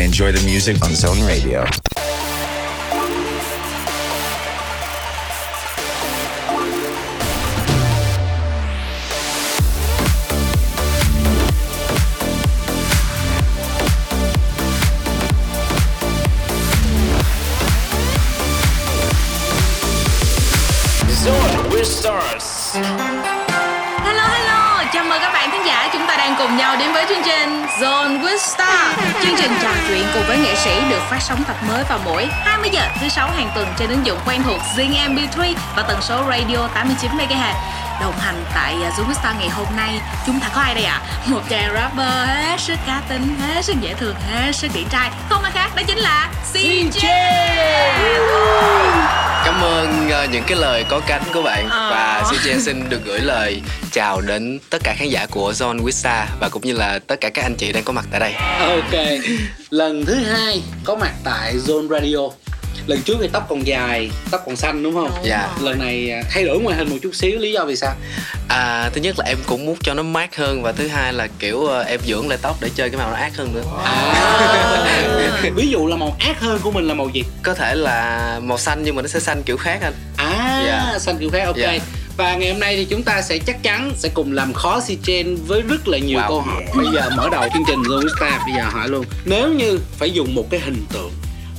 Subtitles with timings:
[0.00, 1.66] and enjoy the music on Zone Radio.
[30.14, 33.30] Cùng với nghệ sĩ được phát sóng tập mới vào mỗi 20 giờ thứ sáu
[33.30, 37.54] hàng tuần trên ứng dụng quen thuộc Zing MP3 và tần số radio 89 MHz.
[38.00, 40.84] Đồng hành tại uh, Zone with Star ngày hôm nay chúng ta có ai đây
[40.84, 41.00] ạ?
[41.26, 45.10] Một chàng rapper hết sức cá tính, hết sức dễ thương, hết sức điển trai.
[45.28, 47.06] Không ai khác đó chính là CJ.
[49.60, 51.90] Cảm ơn ờ, những cái lời có cánh của bạn Ờ.
[51.90, 53.60] và CJ xin được gửi lời
[53.92, 57.28] chào đến tất cả khán giả của Zone Wista và cũng như là tất cả
[57.30, 58.32] các anh chị đang có mặt tại đây.
[58.60, 59.20] Ok,
[59.70, 62.18] lần thứ hai có mặt tại Zone Radio
[62.90, 65.10] Lần trước thì tóc còn dài, tóc còn xanh đúng không?
[65.24, 65.48] Dạ.
[65.60, 67.94] Lần này à, thay đổi ngoại hình một chút xíu, lý do vì sao?
[68.48, 71.28] À, thứ nhất là em cũng muốn cho nó mát hơn và thứ hai là
[71.38, 73.62] kiểu ờ, em dưỡng lại tóc để chơi cái màu nó ác hơn nữa.
[73.84, 77.24] À, ví dụ là màu ác hơn của mình là màu gì?
[77.42, 79.94] Có thể là màu xanh nhưng mà nó sẽ xanh kiểu khác anh.
[80.16, 80.98] À, Dạ.
[80.98, 81.78] xanh kiểu khác, ok Dạ.
[82.16, 84.98] Và ngày hôm nay thì chúng ta sẽ chắc chắn sẽ cùng làm khó si
[85.02, 86.28] Chen với rất là nhiều Wow.
[86.28, 89.48] câu hỏi Bây giờ mở đầu chương trình Zone Star bây giờ hỏi luôn Nếu
[89.48, 91.10] như phải dùng một cái hình tượng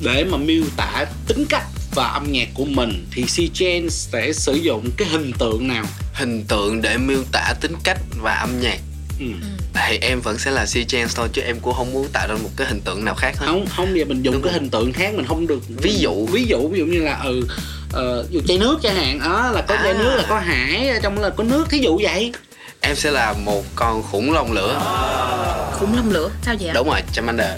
[0.04, 1.64] để mà miêu tả tính cách
[1.96, 5.86] và âm nhạc của mình thì si Chen sẽ sử dụng cái hình tượng nào?
[6.14, 8.78] Hình tượng để miêu tả tính cách và âm nhạc
[9.20, 9.26] Ừ.
[9.74, 12.50] thì em vẫn sẽ là CJ thôi chứ em cũng không muốn tạo ra một
[12.58, 13.46] cái hình tượng nào khác hết.
[13.46, 14.60] không không giờ mình dùng Đúng cái rồi.
[14.62, 16.26] hình tượng khác mình không được Ví dụ.
[16.32, 17.42] ví dụ ví dụ như là ừ
[17.94, 19.98] ờ, dụ chai nước chẳng hạn đó là có chai À.
[20.00, 22.32] nước là có hải ở trong là có nước thí dụ vậy
[22.82, 24.82] Em sẽ là một con khủng long lửa.
[25.80, 26.72] Khủng long lửa, sao vậy?
[26.74, 27.50] Đúng rồi, Charmander.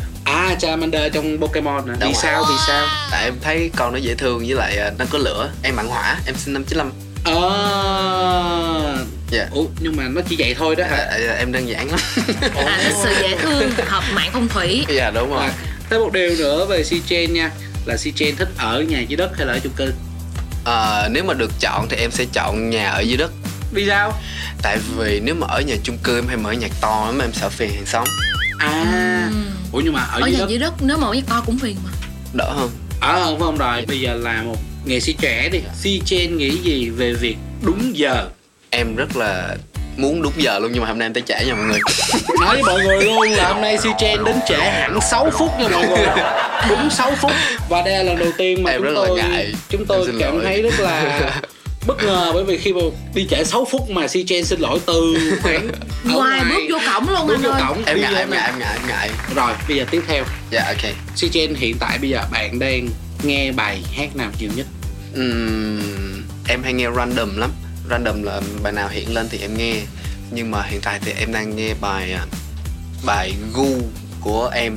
[0.49, 2.21] À Charmander trong Pokemon nè Đúng vì rồi.
[2.23, 5.17] sao vì sao Tại em thấy con nó dễ thương với lại ờ, nó có
[5.17, 5.49] lửa.
[5.63, 6.91] Em mặn hỏa, em sinh năm 95.
[7.25, 9.47] ờ Dạ.
[9.51, 11.99] ủa nhưng mà nó chỉ vậy thôi đó À, hả à, em đơn giản lắm.
[12.55, 14.85] À, nó sự dễ thương, hợp mạng phong thủy.
[14.89, 15.43] dạ đúng rồi.
[15.45, 15.53] à,
[15.89, 17.51] thêm một điều nữa về si Chen nha
[17.85, 19.93] là si Chen thích ở nhà dưới đất hay là ở chung cư
[20.65, 23.31] Ờ, nếu mà được chọn thì em sẽ chọn nhà ở dưới đất.
[23.73, 24.13] vì sao
[24.61, 27.33] Tại vì nếu mà ở nhà chung cư em hay mở nhạc to lắm em
[27.33, 28.03] sợ phiền hàng xóm.
[28.59, 29.12] à
[29.73, 31.43] ủa nhưng mà ở, Ở dưới nhà đất dưới đất nếu mà ở nhà to
[31.45, 31.89] cũng phiền mà.
[32.33, 32.69] Đỡ hơn.
[33.01, 36.37] ở không phải không rồi bây giờ là một nghệ sĩ trẻ đi si Chen
[36.37, 38.27] nghĩ gì về việc đúng giờ
[38.69, 39.55] Em rất là
[39.97, 41.79] muốn đúng giờ luôn nhưng mà hôm nay em tới trễ nha mọi người.
[42.41, 45.51] nói với mọi người luôn là hôm nay si Chen đến trễ hẳn 6 phút
[45.59, 46.05] nha mọi người
[46.69, 47.31] đúng 6 phút
[47.69, 49.53] và đây là lần đầu tiên mà Em chúng rất là tôi ngại.
[49.69, 50.43] chúng tôi cảm lỗi.
[50.45, 51.19] thấy rất là
[51.87, 52.81] bất ngờ bởi vì khi mà
[53.13, 55.73] đi trễ 6 phút mà si Chen xin lỗi từ khoảng ở
[56.13, 57.61] Ngoài bước vô cổng luôn bước anh vô ơi.
[57.67, 59.09] cổng em ngại, em ngại, em ngại, em ngại.
[59.35, 60.91] rồi bây giờ tiếp theo Dạ ok.
[61.15, 62.87] si Chen hiện tại bây giờ bạn đang
[63.23, 64.65] nghe bài hát nào nhiều nhất
[65.15, 67.51] Ừm, em hay nghe random lắm.
[67.89, 69.75] Random là bài nào hiện lên thì em nghe.
[70.31, 72.25] Nhưng mà hiện tại thì em đang nghe bài à,
[73.05, 73.77] bài gu
[74.21, 74.75] của em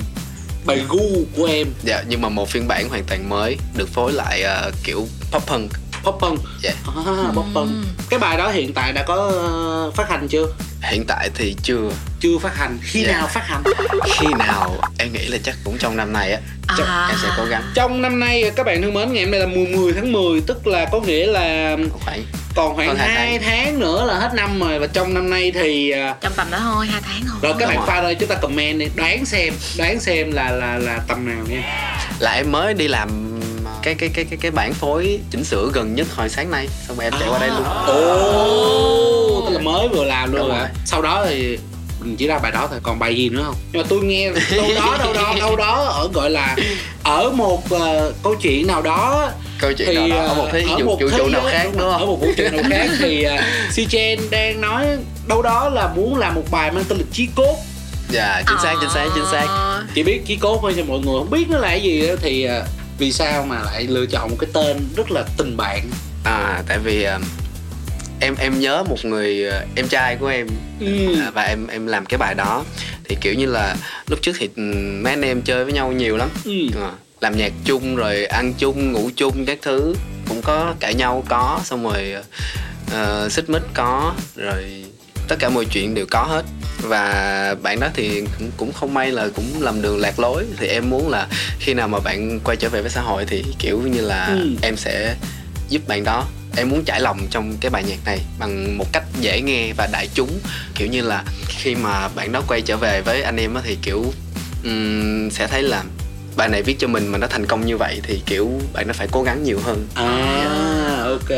[0.66, 4.12] bài gu của em Dạ, nhưng mà một phiên bản hoàn toàn mới được phối
[4.12, 5.70] lại ờ, kiểu pop punk.
[6.06, 6.72] Pop punk Dạ.
[7.06, 7.70] à, pop punk
[8.10, 10.46] cái bài đó hiện tại đã có ờ, phát hành chưa
[10.82, 11.90] Hiện tại thì chưa.
[12.20, 13.12] chưa phát hành khi Dạ.
[13.12, 13.62] nào phát hành
[14.04, 16.40] Khi nào em nghĩ là chắc cũng trong năm này á.
[16.78, 17.06] Chắc À.
[17.10, 17.62] em sẽ cố gắng.
[17.74, 20.40] trong năm nay các bạn thân mến ngày hôm nay là mùa 10 tháng 10
[20.46, 22.22] tức là có nghĩa là Khoảng
[22.54, 23.80] còn khoảng hai 2 tháng.
[23.80, 26.86] nữa là hết năm rồi và trong năm nay thì à, Trong tầm đó thôi,
[26.86, 27.36] hai tháng thôi.
[27.42, 30.78] rồi các bạn fan ơi chúng ta comment đi đoán xem đoán xem là là
[30.78, 31.62] là tầm nào nha
[32.18, 33.35] là em mới đi làm
[33.86, 36.68] cái cái cái cái cái bản phối chỉnh sửa gần nhất hồi sáng nay.
[36.88, 37.64] Xong rồi em chạy qua đây luôn.
[37.86, 40.66] Ồ tức là mới vừa làm luôn rồi.
[40.84, 41.58] sau đó thì
[42.00, 43.54] mình chỉ ra bài đó thôi còn bài gì nữa không?
[43.72, 46.56] Nhưng mà tôi nghe đâu đó đâu đó đâu đó ở gọi là
[47.02, 49.30] ở một ờ, câu chuyện nào đó
[49.60, 51.68] câu chuyện thì nào đó ở một thế ờ, vũ một vũ trụ nào khác
[51.72, 54.86] đúng ở không một vũ trụ nào khác thì uh, si Chen đang nói
[55.26, 57.56] đâu đó là muốn làm một bài mang tên là chí cốt.
[58.10, 59.46] Dạ chính xác chính xác chính xác.
[59.48, 62.08] Ờ, chỉ biết chí cốt thôi cho mọi người không biết nó là cái gì
[62.08, 62.64] đó thì ờ,
[62.98, 65.90] vì sao mà lại lựa chọn một cái tên rất là tình bạn?
[66.24, 67.18] À tại vì ờ,
[68.20, 70.46] em em nhớ một người ờ, em trai của em.
[70.80, 71.20] Ừ.
[71.20, 72.64] à, và em em làm cái bài đó.
[73.04, 73.76] Thì kiểu như là
[74.06, 76.28] lúc trước thì ừm, mấy anh em chơi với nhau nhiều lắm.
[76.44, 76.52] Ừ.
[76.74, 79.94] Ờ, làm nhạc chung rồi ăn chung ngủ chung các thứ.
[80.28, 82.14] Cũng có cãi nhau có xong rồi
[82.92, 84.84] ờ, xích mích có rồi
[85.28, 86.42] tất cả mọi chuyện đều có hết.
[86.82, 90.44] Và bạn đó thì cũng, cũng không may là cũng lầm đường lạc lối.
[90.56, 91.26] Thì em muốn là
[91.60, 94.48] khi nào mà bạn quay trở về với xã hội thì kiểu như là Ừ.
[94.62, 95.14] em sẽ
[95.68, 96.24] giúp bạn đó.
[96.56, 99.88] Em muốn trải lòng trong cái bài nhạc này bằng một cách dễ nghe và
[99.92, 100.30] đại chúng.
[100.74, 103.78] Kiểu như là khi mà bạn đó quay trở về với anh em á thì
[103.82, 104.12] kiểu
[104.64, 105.84] ừm, sẽ thấy là
[106.36, 108.92] bài này viết cho mình mà nó thành công như vậy thì kiểu bạn nó
[108.92, 111.30] phải cố gắng nhiều hơn À, ok.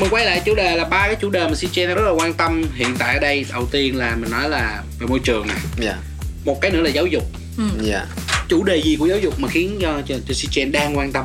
[0.00, 2.32] Mình quay lại chủ đề là ba cái chủ đề mà CJ rất là quan
[2.34, 3.44] tâm hiện tại ở đây.
[3.52, 5.56] Đầu tiên là mình nói là về môi trường này.
[5.80, 5.96] dạ
[6.44, 7.22] Một cái nữa là giáo dục.
[7.82, 8.06] dạ
[8.48, 11.24] Chủ đề gì của giáo dục mà khiến cho cho, cho CJ đang quan tâm?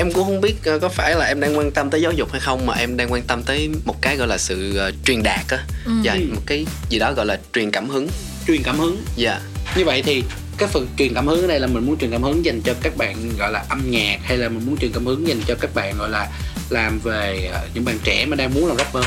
[0.00, 2.32] em cũng không biết ờ, có phải là em đang quan tâm tới giáo dục
[2.32, 5.22] hay không mà em đang quan tâm tới một cái gọi là sự ờ, truyền
[5.22, 5.58] đạt á
[6.02, 8.08] dạ một cái gì đó gọi là truyền cảm hứng
[8.46, 9.02] Truyền cảm hứng.
[9.16, 9.40] dạ
[9.76, 10.22] Như vậy thì
[10.58, 12.74] cái phần truyền cảm hứng ở đây là mình muốn truyền cảm hứng dành cho
[12.82, 15.54] các bạn gọi là âm nhạc hay là mình muốn truyền cảm hứng dành cho
[15.60, 16.28] các bạn gọi là
[16.70, 19.04] làm về ờ, những bạn trẻ mà đang muốn làm rapper?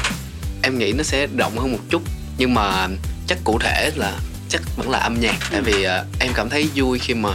[0.64, 2.02] Em nghĩ nó sẽ rộng hơn một chút
[2.38, 2.88] nhưng mà
[3.28, 4.20] chắc cụ thể là
[4.50, 5.38] chắc vẫn là âm nhạc.
[5.52, 7.30] Tại vì ờ, em cảm thấy vui khi mà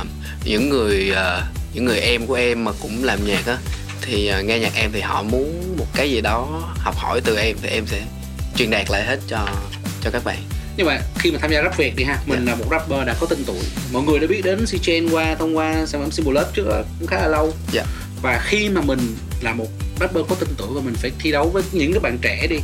[0.44, 1.42] những người ờ,
[1.74, 3.58] những người em của em mà cũng làm nhạc á
[4.02, 7.36] thì ờ, nghe nhạc em thì họ muốn một cái gì đó học hỏi từ
[7.36, 8.02] em thì em sẽ
[8.56, 9.48] truyền đạt lại hết cho
[10.02, 10.38] cho các bạn
[10.76, 12.50] nhưng mà khi mà tham gia rap Việt đi ha mình Dạ.
[12.52, 13.60] là một rapper đã có tên tuổi.
[13.92, 17.06] Mọi người đã biết đến CJ qua thông qua sản phẩm Symbol Love trước cũng
[17.08, 17.54] khá là lâu.
[17.72, 17.84] Dạ.
[18.22, 18.98] Và khi mà mình
[19.42, 19.66] là một
[20.00, 22.56] rapper có tên tuổi và mình phải thi đấu với những cái bạn trẻ đi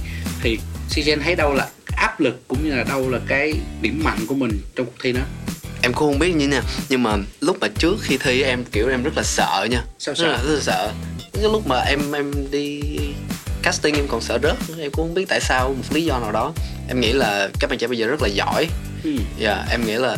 [0.43, 0.59] thì
[0.91, 4.35] CJ thấy đâu là áp lực cũng như là đâu là cái điểm mạnh của
[4.35, 5.21] mình trong cuộc thi đó.
[5.83, 8.65] Em cũng không biết như thế nào nhưng mà lúc mà trước khi thi em
[8.73, 9.83] kiểu em rất là sợ nha.
[9.99, 10.45] Sao rất là, sợ?
[10.49, 10.93] rất là sợ.
[11.33, 12.81] Cái lúc mà em em đi
[13.63, 16.33] casting em còn sợ rớt em cũng không biết tại sao một lý do nào
[16.33, 16.53] đó.
[16.89, 18.67] Em nghĩ là các bạn trẻ bây giờ rất là giỏi.
[19.05, 19.11] Ừ.
[19.39, 20.17] dạ em nghĩ là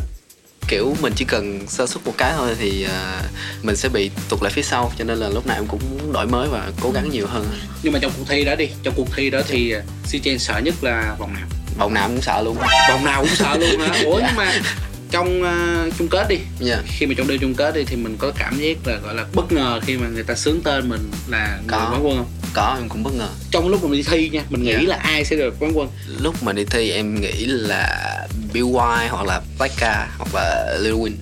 [0.69, 3.23] kiểu mình chỉ cần sơ suất một cái thôi thì à,
[3.63, 6.13] mình sẽ bị tụt lại phía sau cho nên là lúc nào em cũng muốn
[6.13, 7.47] đổi mới và cố gắng nhiều hơn.
[7.83, 9.83] Nhưng mà trong cuộc thi đó đi trong cuộc thi đó thì ờ,
[10.13, 11.47] CJ sợ nhất là vòng nào?
[11.79, 12.57] Vòng nào cũng sợ luôn.
[12.89, 14.03] Vòng nào cũng sợ luôn hả?
[14.05, 14.53] Ủa nhưng mà
[15.15, 16.37] trong ờ, chung kết đi.
[16.61, 16.79] Dạ.
[16.87, 19.25] Khi mà trong đêm chung kết đi thì mình có cảm giác là gọi là
[19.35, 21.89] bất ngờ khi mà người ta sướng tên mình là người Có.
[21.93, 22.27] quán quân không?
[22.55, 23.29] Có em cũng bất ngờ.
[23.51, 24.83] Trong lúc mà mình đi thi nha mình nghĩ Dạ.
[24.87, 25.89] là ai sẽ được quán quân?
[26.21, 28.11] Lúc mà đi thi em nghĩ là
[28.53, 31.13] Bill White hoặc là Blackka hoặc là Lil Wayne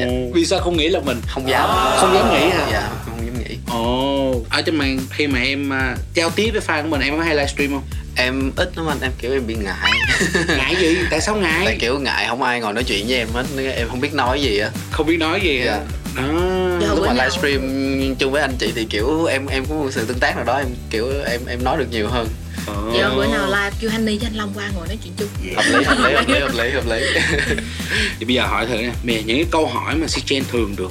[0.00, 0.06] Dạ.
[0.34, 1.20] vì sao không nghĩ là mình?
[1.28, 1.68] Không dám.
[2.00, 2.68] Không dám nghĩ hả?
[2.72, 3.56] Dạ không dám nghĩ.
[3.68, 4.40] Ồ.
[4.50, 7.24] Ở trên màn khi mà em à, giao tiếp với fan của mình em có
[7.24, 7.82] hay livestream không
[8.16, 9.90] em ít lắm anh em kiểu em bị ngại.
[10.48, 10.98] Ngại gì?
[11.10, 13.44] Tại sao tại ngại kiểu ngại không ai ngồi nói chuyện với em hết
[13.76, 14.70] em không biết nói gì á.
[14.90, 15.72] Không biết nói gì Dạ.
[16.16, 16.88] hả đó Dạ.
[16.88, 20.18] lúc mà livestream chung với anh chị thì kiểu em em có một sự tương
[20.18, 22.28] tác nào đó em kiểu em em nói được nhiều hơn.
[22.66, 22.74] Ồ.
[22.98, 25.28] Giờ bữa nào live kêu Honey với anh Long qua ngồi nói chuyện chung.
[25.56, 27.00] Hợp lý hợp lý hợp lý hợp lý hợp lý.
[28.18, 28.92] Thì bây giờ hỏi thử nha.
[29.04, 30.90] Giờ những cái câu hỏi mà CJ thường được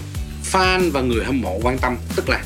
[0.52, 2.40] fan và người hâm mộ quan tâm tức là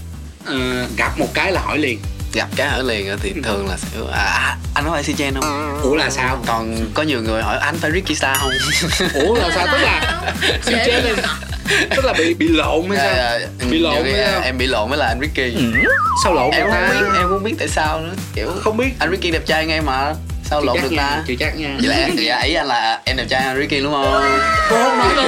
[0.46, 2.00] ờ, gặp một cái là hỏi liền
[2.34, 5.34] gặp cái ở liền á thì thường là sẽ à, anh có phải si chen
[5.34, 5.80] không?
[5.84, 6.44] Ủa là sao?
[6.48, 8.52] Còn có nhiều người hỏi anh phải Ricky Star không?
[9.14, 9.68] Ủa là sao?
[9.72, 10.24] Tức là
[10.66, 11.14] CJ này
[11.96, 13.16] tức là bị bị lộn hay sao?
[13.16, 13.68] Dạ, dạ.
[13.72, 14.42] bị lộn hay à, sao?
[14.42, 15.58] em bị lộn với là anh Ricky.
[16.24, 17.02] Sao lộn em người không ta?
[17.02, 18.90] biết em không biết tại sao nữa kiểu không biết.
[19.00, 20.14] anh Ricky đẹp trai ngay mà
[20.50, 21.24] sao lộn được ta?
[21.28, 21.78] chưa chắc nha.
[21.80, 24.24] Vậy là em dạ, ý anh là em đẹp trai Ricky đúng không?
[24.70, 25.24] Cô không nói gì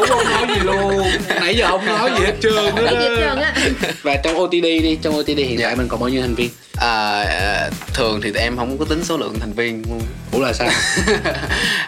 [0.00, 1.06] cô không nói gì luôn.
[1.40, 3.54] Nãy giờ không nói gì hết trơn á.
[4.02, 5.66] Và trong OTD đi trong OTD hiện Dạ.
[5.66, 6.50] tại mình còn bao nhiêu thành viên?
[6.76, 9.82] À, à, thường thì em không có tính số lượng thành viên.
[9.88, 10.00] Luôn
[10.32, 10.68] ủa là sao?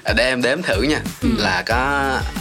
[0.16, 1.00] Để em đếm thử nha.
[1.38, 1.76] Là có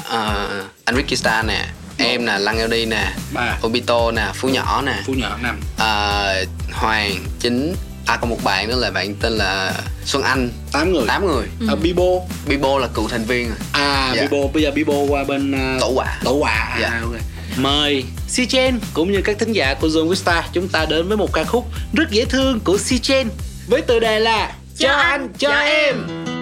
[0.09, 0.47] ờ,
[0.85, 1.65] anh Ricky Star nè
[1.97, 3.57] em nè Lăng LD nè ba.
[3.65, 4.93] Obito nè Phú Nhỏ nè.
[5.05, 6.35] Phú nhỏ năm ờ,
[6.73, 7.75] Hoàng Chính
[8.07, 9.73] à còn một bạn nữa là bạn tên là
[10.05, 10.49] Xuân Anh.
[10.71, 11.03] Tám người.
[11.07, 11.47] 8 người.
[11.67, 12.03] Ở Bibo.
[12.47, 14.21] Bibo là cựu thành viên à Dạ.
[14.21, 14.47] Bibo.
[14.53, 16.99] Bây giờ Bibo qua bên uh, Tổ quả tổ quả à, Dạ.
[17.03, 17.11] ok.
[17.57, 21.17] mời Si Chen cũng như các thính giả của Zone Vista chúng ta đến với
[21.17, 23.27] một ca khúc rất dễ thương của Si Chen
[23.67, 25.95] với tựa đề là Cho anh, cho em.
[26.07, 26.36] đường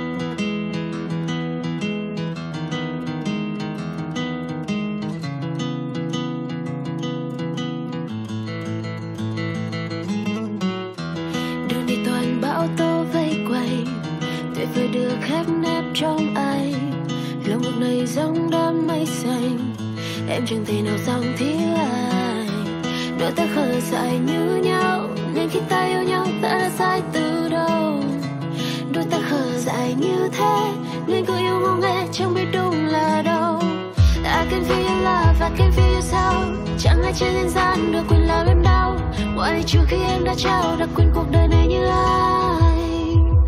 [37.06, 38.98] ai trên nhân gian được quyền làm em đau
[39.36, 43.42] Mọi điều trừ khi em đã trao đã quên cuộc đời này như anh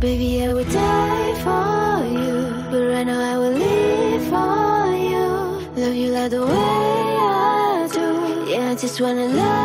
[0.00, 5.28] Baby, I will die for you But right now I will live for you.
[5.76, 8.00] Love you like the way I do.
[8.48, 9.61] Yeah, I just wanna love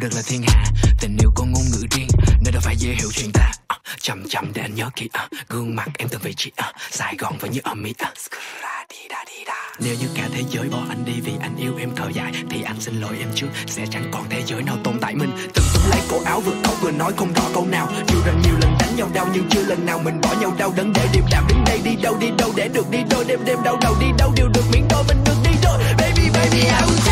[0.00, 0.64] hiểu được là thiên hạ
[1.00, 2.08] tình yêu có ngôn ngữ riêng
[2.44, 3.50] nên đâu phải dễ hiểu chuyện ta.
[3.68, 6.72] À, chậm chậm để anh nhớ kỹ à, gương mặt em từng vị trí à,
[6.90, 7.94] sài gòn và như ở mỹ
[9.80, 12.62] nếu như cả thế giới bỏ anh đi vì anh yêu em thở dài Thì
[12.62, 15.30] anh xin lỗi em trước Sẽ chẳng còn thế giới nào tồn tại mình.
[15.54, 17.88] Từng túm lấy cổ áo vừa khóc vừa nói không rõ câu nào.
[18.08, 20.72] Dù rằng nhiều lần đánh nhau đau nhưng chưa lần nào mình bỏ nhau đau.
[20.76, 23.24] Đớn để điềm đạm đứng đây đi đâu đi đâu để được đi đôi.
[23.24, 25.04] Đêm đêm đau đầu đi đâu đều được miễn đôi.
[25.08, 25.78] Mình được đi đôi.
[25.98, 27.07] Baby baby I will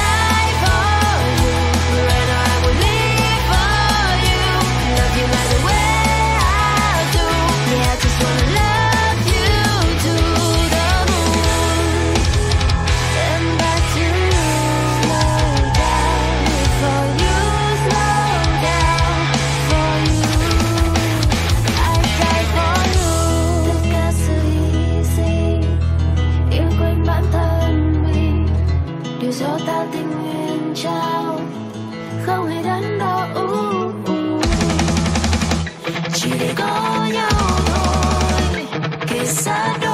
[39.46, 39.85] something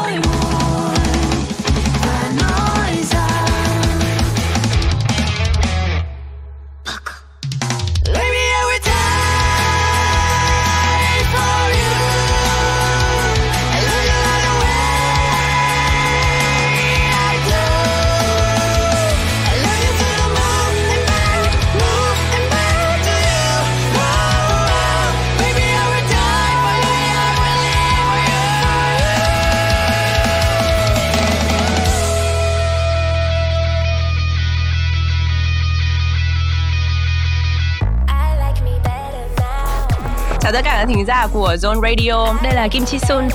[40.88, 42.34] thính giả của Zone Radio.
[42.42, 43.28] Đây là Kim Chi Sun.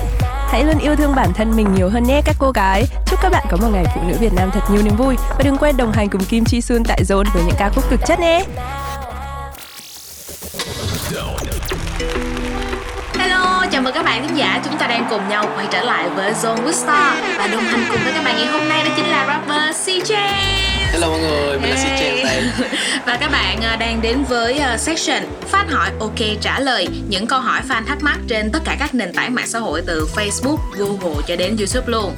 [0.49, 2.83] Hãy luôn yêu thương bản thân mình nhiều hơn nhé các cô gái.
[3.05, 5.15] Chúc các bạn có một ngày phụ nữ Việt Nam thật nhiều niềm vui.
[5.29, 7.89] Và đừng quên đồng hành cùng Kim Chi Sun tại Zone với những ca khúc
[7.89, 8.43] cực chất nhé.
[13.19, 14.61] Hello, chào mừng các bạn thính giả.
[14.65, 17.13] Chúng ta đang cùng nhau quay trở lại với Zone with Star.
[17.37, 20.17] Và đồng hành cùng với các bạn ngày hôm nay đó chính là rapper CJ
[20.97, 21.99] hello mọi người mình là Hey.
[21.99, 22.43] CJ đây
[23.05, 27.27] Và các bạn à, đang đến với à, section Fan hỏi OK trả lời Những
[27.27, 30.07] câu hỏi fan thắc mắc trên tất cả các nền tảng mạng xã hội Từ
[30.15, 32.15] Facebook, Google cho đến YouTube luôn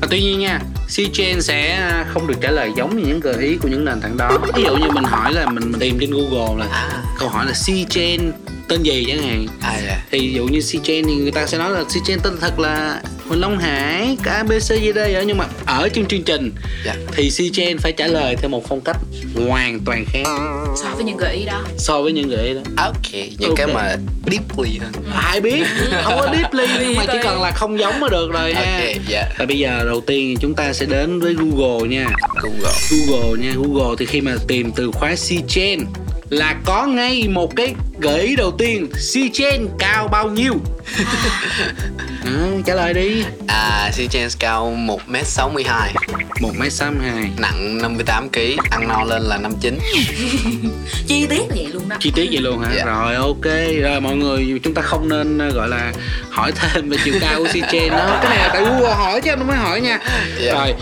[0.00, 3.34] Và tuy nhiên nha, C Chain sẽ không được trả lời giống như những gợi
[3.44, 4.38] ý của những nền tảng đó.
[4.54, 6.88] Ví dụ như mình hỏi là mình, mình tìm trên Google là À.
[7.18, 8.32] câu hỏi là C Chain
[8.70, 9.46] tên gì chẳng hạn.
[9.60, 12.06] à dạ Thì ví dụ như C Chain thì người ta sẽ nói là C
[12.06, 16.52] Chain tên thật là Huỳnh Long Hải, KBCD ở nhưng mà ở trong chương trình
[16.84, 16.94] Dạ.
[17.12, 18.96] thì C Chain phải trả lời theo một phong cách
[19.46, 20.22] hoàn toàn khác
[20.82, 22.60] So với những gợi ý đó so với những gợi ý đó.
[22.76, 23.74] ok những cái Ok.
[23.74, 23.96] mà
[24.30, 25.62] deeply hơn Ai biết,
[26.04, 28.60] không có deeply mà chỉ cần là không giống là được rồi ha.
[28.60, 32.06] ok dạ Và bây giờ đầu tiên chúng ta sẽ đến với Google nha.
[32.42, 35.78] google Google nha Google thì khi mà tìm từ khóa C-Chain
[36.30, 40.54] là có ngay một cái gợi ý đầu tiên C-Chain cao bao nhiêu?
[42.24, 43.24] À, trả lời đi.
[43.48, 45.92] À CJ cao 1m62
[46.40, 47.30] một m sáu hai.
[47.38, 49.78] Nặng 58kg ăn no lên là 59
[51.06, 51.96] Chi tiết vậy luôn đó.
[52.00, 52.70] Chi tiết vậy luôn hả?
[52.76, 52.84] Dạ.
[52.84, 53.44] rồi ok.
[53.82, 55.92] Rồi mọi người chúng ta không nên ờ, gọi là
[56.30, 58.18] hỏi thêm về chiều cao của C-Chain đó.
[58.22, 59.98] Cái này là tại Google hỏi chứ anh không phải hỏi nha.
[60.40, 60.52] Dạ.
[60.54, 60.74] rồi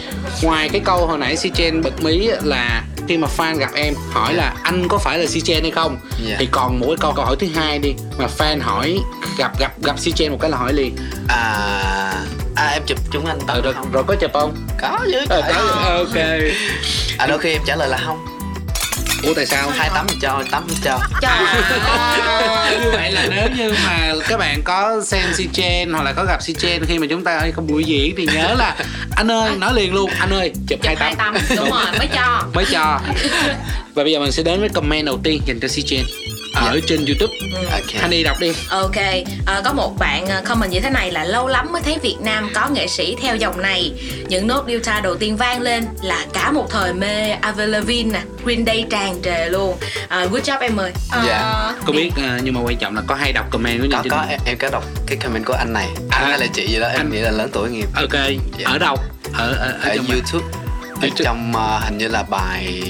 [0.42, 4.34] ngoài cái câu hồi nãy C-Chain bật mí là khi mà fan gặp em hỏi
[4.34, 5.98] là anh có phải là C-Chain hay không?
[6.26, 6.36] Dạ.
[6.38, 8.98] thì còn cái câu câu hỏi thứ hai đi mà fan hỏi
[9.38, 10.96] gặp gặp gặp C-Chain một cái là hỏi liền.
[11.28, 12.14] À
[12.56, 13.92] à em chụp chúng anh ờ, tao rồi, không?
[13.92, 14.54] rồi có chụp không?
[14.80, 15.98] Có chứ ờ, trời có, ơi.
[15.98, 16.16] ok.
[17.18, 18.24] À đôi khi em trả lời là không
[19.22, 19.70] ủa tại sao?
[19.70, 20.98] Hai tấm thì cho tấm thì cho.
[22.70, 26.24] Như vậy là nếu như mà các bạn có xem si chen hoặc là có
[26.24, 28.76] gặp si chen khi mà chúng ta không buổi diễn thì nhớ là
[29.16, 31.34] anh ơi nói liền luôn anh ơi chụp hai Chụp hai tấm.
[31.56, 32.42] Đúng rồi mới cho.
[32.54, 33.00] Mới cho.
[33.94, 36.02] Và bây giờ mình sẽ đến với comment đầu tiên dành cho si chen
[36.66, 37.32] ở trên youtube.
[37.72, 38.02] Ok.
[38.02, 38.52] Honey đọc đi.
[38.70, 38.96] Ok,
[39.46, 42.16] à, có một bạn à, comment như thế này là lâu lắm mới thấy Việt
[42.20, 43.92] Nam có nghệ sĩ theo dòng này.
[44.28, 48.20] Những nốt guitar đầu tiên vang lên là cả một thời mê Avril Lavigne nè,
[48.44, 49.76] Green Day tràn trề luôn.
[50.08, 50.92] À, good job em ơi.
[51.10, 51.72] À, Dạ.
[51.86, 54.00] có biết à, nhưng mà quan trọng là có hay đọc comment của có nhau
[54.04, 55.86] trên có em, em có đọc cái comment của anh này.
[56.10, 56.28] Anh À.
[56.28, 58.14] hay là chị gì đó em Anh- nghĩ là lớn tuổi em ok.
[58.64, 58.96] Ở đâu?
[59.34, 60.46] Ở ở, ở ở youtube.
[61.02, 62.82] Ở trong ờ, hình như là bài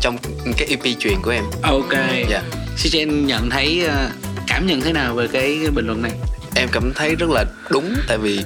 [0.00, 0.18] trong
[0.56, 1.44] cái EP truyền của em.
[1.62, 1.92] Ok.
[2.30, 2.40] Dạ.
[2.50, 4.10] si chen nhận thấy à,
[4.46, 6.12] cảm nhận thế nào về cái bình luận này
[6.56, 8.40] em cảm thấy rất là đúng tại vì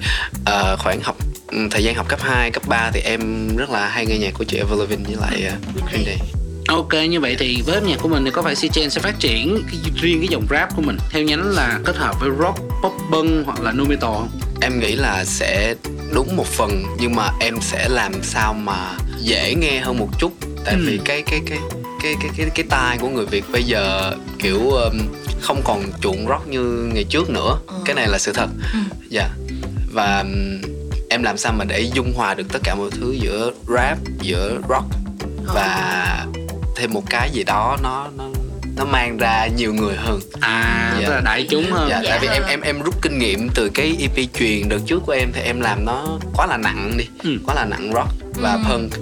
[0.44, 1.16] ờ, khoảng học
[1.48, 4.34] ừ, thời gian học cấp 2, cấp 3 thì em rất là hay nghe nhạc
[4.34, 6.18] của chị Lavigne với lại uh, Green Day
[6.68, 9.14] Ok như vậy thì với âm nhạc của mình thì có phải C-Chain sẽ phát
[9.18, 12.58] triển cái, riêng cái dòng rap của mình theo nhánh là kết hợp với rock,
[12.82, 14.28] pop punk hoặc là nu metal không?
[14.60, 15.74] em nghĩ là sẽ
[16.14, 20.32] đúng một phần nhưng mà em sẽ làm sao mà dễ nghe hơn một chút
[20.64, 20.80] tại Ừ.
[20.86, 21.58] vì cái cái cái
[22.04, 24.98] cái cái cái cái tai của người Việt bây giờ kiểu um,
[25.40, 26.60] không còn chuộng rock như
[26.94, 27.74] ngày trước nữa Ừ.
[27.84, 28.78] cái này là sự thật Ừ.
[29.08, 29.28] dạ
[29.92, 30.60] và um,
[31.10, 34.58] em làm sao mà để dung hòa được tất cả mọi thứ giữa rap giữa
[34.68, 34.84] rock
[35.54, 36.26] và
[36.76, 38.24] thêm một cái gì đó nó nó
[38.76, 40.70] nó mang ra nhiều người hơn à
[41.00, 41.06] Dạ.
[41.08, 42.50] tức là đại chúng hơn dạ, Dạ tại vì em hơn.
[42.50, 45.60] em em rút kinh nghiệm từ cái EP truyền đợt trước của em thì em
[45.60, 47.30] làm nó quá là nặng đi Ừ.
[47.46, 48.58] quá là nặng rock và Ừ.
[48.70, 48.92] punk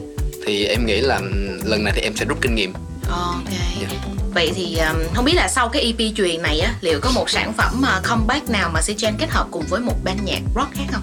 [0.46, 2.72] thì em nghĩ là ừm, lần này thì em sẽ rút kinh nghiệm
[3.12, 3.52] ok.
[3.80, 3.88] Dạ.
[4.34, 7.30] vậy thì um, không biết là sau cái EP truyền này á liệu có một
[7.30, 10.74] sản phẩm uh, comeback nào mà Sichen kết hợp cùng với một ban nhạc rock
[10.74, 11.02] khác không?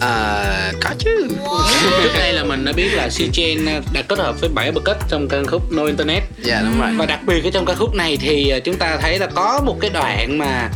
[0.00, 1.28] À, có chứ.
[2.02, 4.96] Trước đây là mình đã biết là C Chain đã kết hợp với bảy Bucket
[5.08, 6.22] trong ca khúc No Internet.
[6.42, 6.90] Dạ đúng rồi.
[6.98, 9.60] Và đặc biệt ở trong ca khúc này thì à, chúng ta thấy là có
[9.64, 10.68] một cái đoạn mà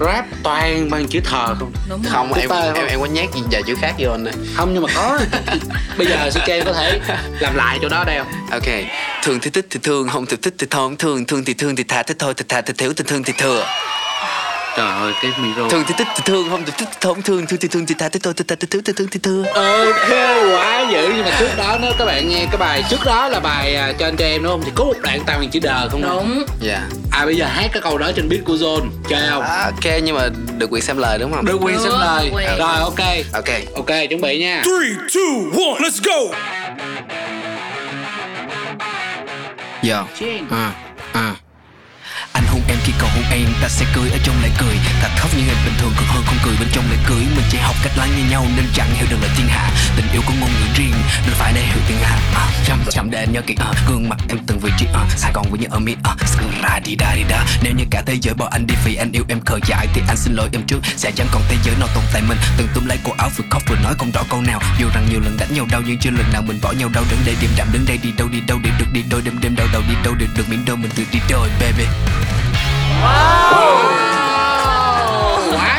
[0.00, 2.74] rap toàn bằng chữ thờ không đúng không em, không?
[2.74, 5.18] em em có nhát gì vài chữ khác vô anh không nhưng mà có.
[5.98, 7.00] Bây giờ Chain có thể
[7.40, 8.66] làm lại chỗ đó đeo ok.
[9.22, 11.84] Thường thì thích thì thương không thì thích thì không thương thương thì thương thì
[11.84, 13.64] thà thì thôi thì thà thì thiếu thì thương thì thừa
[14.76, 17.46] trời ơi cái micro thường thì thích thì thương không thì thích thì không thương.
[17.46, 19.44] Thương thì thương thì thà thì thôi thì thà thì thiếu thì thương thì thừa
[19.54, 20.10] ok
[20.52, 21.12] quá dữ.
[21.16, 23.92] Nhưng mà trước đó nó các bạn nghe cái bài trước đó là bài à,
[23.98, 24.62] cho anh cho em đúng không?
[24.64, 26.44] Thì có một đoạn toàn bằng chữ đờ không đúng.
[26.60, 26.80] Dạ.
[27.10, 28.88] À bây giờ hát cái câu đó trên beat của Zone.
[29.08, 29.42] Chơi không?
[29.42, 31.44] À, ok nhưng mà được quyền xem lời đúng không?
[31.44, 32.30] Được quyền xem Được lời.
[32.34, 32.48] quyền.
[32.58, 33.00] rồi ok.
[33.32, 33.48] Ok.
[33.74, 34.62] Ok chuẩn bị nha.
[34.64, 36.36] Three, two, one, let's go.
[39.90, 40.44] Yo, Chain.
[40.50, 40.72] à,
[41.12, 41.34] à
[42.32, 44.76] anh hôn em khi còn hôn em ta sẽ cười ở trong lại cười.
[45.02, 47.44] Ta khóc những em bình thường còn hơn không cười bên trong lại cười mình
[47.50, 49.70] chỉ học cách lắng nghe nhau nên chẳng hiểu được lời thiên hạ.
[49.96, 50.94] Tình yêu có ngôn ngữ riêng
[51.26, 54.08] nên phải để hiểu tiếng hạ à, chăm chậm để anh nhớ kỹ à, gương
[54.08, 56.14] mặt em từng vị trí à, sài gòn với những ở mi à,
[56.62, 59.12] ra đi da đi da nếu như cả thế giới bỏ anh đi vì anh
[59.12, 60.80] yêu em khờ dại thì anh xin lỗi em trước.
[60.96, 62.38] Sẽ chẳng còn thế giới nào tồn tại mình.
[62.56, 64.60] Từng túm lấy cổ áo vừa khóc vừa nói không rõ câu nào.
[64.78, 67.04] Dù rằng nhiều lần đánh nhau đau nhưng chưa lần nào mình bỏ nhau đau.
[67.10, 69.22] Đứng đây điềm đạm đứng đây đi đâu đi đâu để được đi đôi.
[69.22, 71.84] Đêm đêm đau đầu đi đâu để được miễn đâu mình tự đi đôi baby
[73.02, 73.42] quá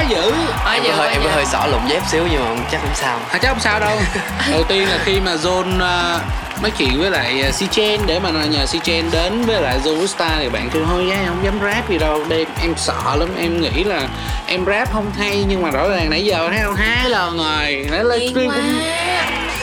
[0.10, 0.34] dữ.
[0.64, 1.30] Quá em dữ, hơi em dữ.
[1.30, 3.20] hơi xỏ lụng dép xíu nhưng mà chắc không sao.
[3.30, 3.98] À, chắc không sao đâu.
[4.52, 6.20] Đầu tiên là khi mà John à,
[6.62, 10.32] nói chuyện với lại uh, Chen để mà nhờ Chen đến với lại John Star
[10.40, 12.24] thì bạn kêu thôi giá không dám rap gì đâu.
[12.30, 14.08] Đêm em sợ lắm em nghĩ là
[14.48, 17.88] em rap không hay nhưng mà rõ ràng nãy giờ thấy không hai lần rồi.
[17.92, 18.80] Nãy lên stream cũng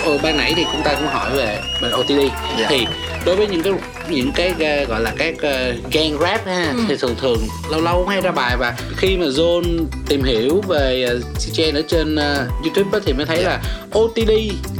[0.05, 2.21] Ồ, ban nãy thì chúng ta cũng hỏi về bên OTD
[2.59, 2.67] Dạ.
[2.69, 2.87] thì
[3.25, 3.73] đối với những cái
[4.11, 7.39] những cái uh, gọi là các uh, gang rap ha thì thường thường
[7.71, 11.83] lâu lâu hay ra bài và khi mà John tìm hiểu về uh, CJ ở
[11.89, 13.61] trên uh, YouTube á, thì mới thấy là
[13.99, 14.31] OTD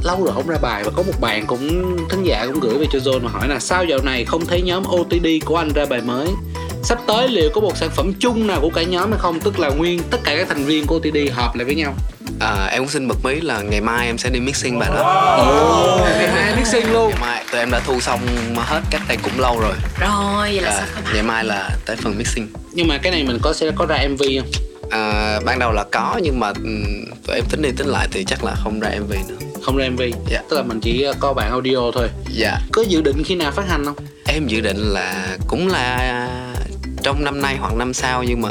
[0.03, 2.87] lâu rồi không ra bài và có một bạn cũng thính giả cũng gửi về
[2.93, 5.85] cho John mà hỏi là sao dạo này không thấy nhóm OTD của anh ra
[5.91, 6.27] bài mới
[6.83, 9.41] sắp tới liệu có một sản phẩm chung nào của cả nhóm hay không?
[9.41, 11.95] Tức là nguyên tất cả các thành viên của OTD hợp lại với nhau.
[12.41, 15.03] À, em cũng xin bật mí là ngày mai em sẽ đi mixing bài đó.
[15.03, 17.11] Ồ, ngày hai mixing luôn.
[17.11, 18.21] Ngày mai tụi em đã thu xong
[18.57, 19.73] hết cách đây cũng lâu rồi.
[20.01, 22.49] Rồi vậy là à, bài ngày mai là tới phần mixing.
[22.73, 24.51] Nhưng mà cái này mình có sẽ có ra MV không?
[24.91, 28.25] À, ban đầu là có nhưng mà ừm, tụi em tính đi tính lại thì
[28.25, 29.37] chắc là không ra mv nữa.
[29.63, 30.43] Không ra MV Dạ.
[30.51, 32.09] tức là mình chỉ có bản audio thôi.
[32.29, 32.59] Dạ.
[32.73, 33.97] Có dự định khi nào phát hành không
[34.35, 36.29] em dự định là cũng là
[37.03, 38.51] trong năm nay hoặc năm sau nhưng mà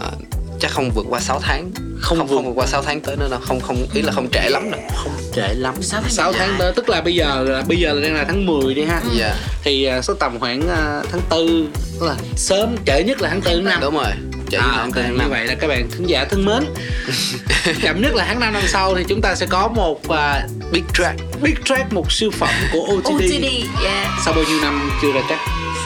[0.59, 1.71] chắc không vượt qua 6 tháng.
[2.01, 3.39] Không không, vượt- không vượt qua 6 tháng tới nữa đâu.
[3.43, 4.81] Không không ý là không trễ lắm đâu.
[4.95, 5.75] Không trễ lắm.
[5.81, 8.23] Sáu tháng 6 tháng tới tức là bây giờ là bây giờ là đang là
[8.27, 9.01] tháng 10 đi ha.
[9.17, 9.35] Dạ.
[9.63, 11.67] Thì à, số tầm khoảng à, tháng 4
[11.99, 14.11] tức là sớm trễ nhất là tháng 4 tháng 5 đúng rồi.
[14.51, 15.29] Trễ À, ok, tháng như năm.
[15.29, 16.63] vậy là các bạn thính giả thân mến.
[17.83, 20.83] Chậm nhất là tháng 5 năm sau thì chúng ta sẽ có một uh, big
[20.93, 21.19] track.
[21.41, 23.45] Big track một siêu phẩm của OTD, OTD
[23.83, 24.07] yeah.
[24.25, 25.39] Sau bao nhiêu năm chưa ra chắc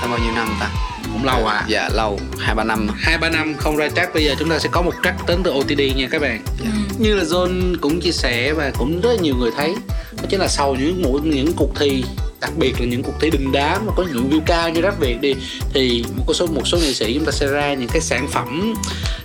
[0.04, 0.70] sau bao nhiêu năm ta?
[1.14, 1.66] Cũng lâu à?
[1.68, 2.20] Dạ lâu.
[2.40, 4.82] Hai ba năm hai ba năm không ra chắc bây giờ chúng ta sẽ có
[4.82, 6.42] một track đến từ OTD nha các bạn.
[6.98, 9.76] Như là John cũng chia sẻ và cũng rất nhiều người thấy
[10.12, 12.04] đó chính là sau những mỗi những cuộc thi
[12.42, 15.00] đặc biệt là những cuộc thi đình đám mà có những view cao như rap
[15.00, 15.36] Việt đi
[15.74, 18.74] thì một số một số nghệ sĩ chúng ta sẽ ra những cái sản phẩm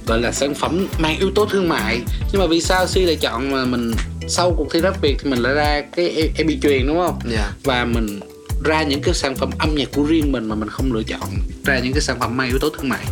[0.07, 2.01] gọi là sản phẩm mang yếu tố thương mại.
[2.33, 3.93] Nhưng mà vì sao Si lại chọn mà mình
[4.29, 7.19] sau cuộc thi rap Việt thì mình lại ra cái EP truyền đúng không?
[7.31, 7.51] Dạ.
[7.65, 8.21] Và mình
[8.65, 11.21] ra những cái sản phẩm âm nhạc của riêng mình mà mình không lựa chọn.
[11.65, 13.05] Ra những cái sản phẩm mang yếu tố thương mại.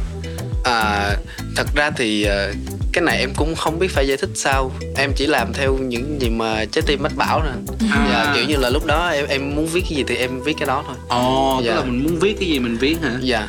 [0.65, 1.11] À,
[1.57, 2.53] thật ra thì ờ,
[2.93, 4.73] cái này em cũng không biết phải giải thích sao.
[4.97, 7.51] Em chỉ làm theo những gì mà trái tim mách bảo nè.
[7.91, 8.09] À.
[8.13, 10.55] dạ, kiểu như là lúc đó em em muốn viết cái gì thì em viết
[10.59, 10.97] cái đó thôi.
[11.09, 11.75] Ồ tức Dạ.
[11.75, 13.19] là mình muốn viết cái gì mình viết hả?
[13.21, 13.49] Dạ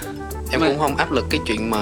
[0.52, 1.80] em Mà- cũng không áp lực cái chuyện mà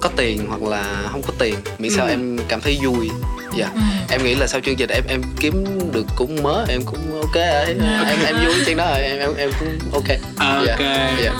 [0.00, 1.54] có tiền hoặc là không có tiền.
[1.78, 2.10] Miễn sao Ừ.
[2.10, 3.10] em cảm thấy vui
[3.58, 3.70] dạ
[4.10, 7.34] em nghĩ là sau chương trình em em kiếm được cũng mới em cũng ok
[7.34, 7.64] rồi
[8.08, 10.66] em em vui trên đó rồi em em, em cũng ok Ok.
[10.66, 10.76] dạ.
[11.24, 11.32] dạ.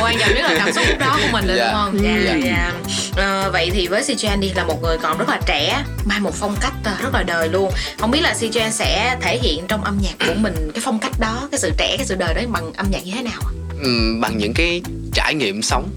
[0.00, 1.64] quan trọng nhất là cảm xúc lúc đó của mình là Dạ.
[1.72, 2.36] đúng không dạ Dạ.
[2.44, 2.72] dạ
[3.16, 6.34] Ờ, vậy thì với CJ đi là một người còn rất là trẻ mang một
[6.34, 9.84] phong cách ờ, rất là đời luôn không biết là CJ sẽ thể hiện trong
[9.84, 12.40] âm nhạc của mình cái phong cách đó cái sự trẻ cái sự đời đó
[12.52, 13.40] bằng âm nhạc như thế nào?
[13.82, 14.82] Ừm, bằng những cái
[15.14, 15.88] trải nghiệm sống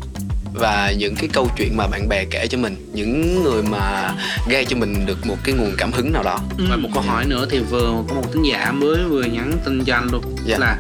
[0.53, 4.13] và những cái câu chuyện mà bạn bè kể cho mình những người mà
[4.49, 6.39] gây cho mình được một cái nguồn cảm hứng nào đó.
[6.69, 9.83] Và một câu hỏi nữa thì vừa có một thính giả mới vừa nhắn tin
[9.85, 10.35] cho anh luôn.
[10.45, 10.57] Dạ.
[10.57, 10.77] là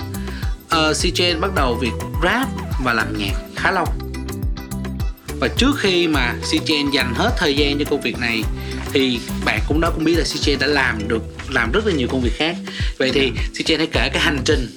[0.65, 2.47] uh, CJ bắt đầu việc rap
[2.83, 3.85] và làm nhạc khá lâu.
[5.39, 8.43] Và trước khi mà CJ dành hết thời gian cho công việc này
[8.93, 12.07] thì bạn cũng đó cũng biết là CJ đã làm được làm rất là nhiều
[12.11, 12.55] công việc khác.
[12.97, 14.67] Vậy thì CJ hãy kể cái hành trình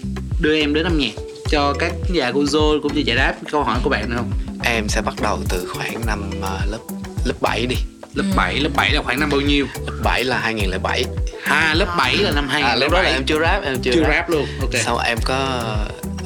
[0.41, 1.13] đưa em đến âm nhạc
[1.51, 4.33] cho các giả của Zone cũng như giải đáp câu hỏi của bạn được không
[4.65, 6.79] em sẽ bắt đầu từ khoảng năm ờ, lớp
[7.25, 7.77] lớp 7 đi.
[8.15, 9.67] Lớp 7 lớp 7 là khoảng năm bao nhiêu?
[9.87, 11.05] Lớp 7 là 2007
[11.45, 13.93] à lớp 7 là năm 2007 à, lúc đó là em chưa rap em chưa,
[13.95, 14.31] chưa rap.
[14.31, 14.71] luôn ok.
[14.85, 15.65] Sau em có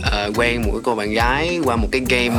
[0.02, 2.34] ờ, quen một cái cô bạn gái qua một cái game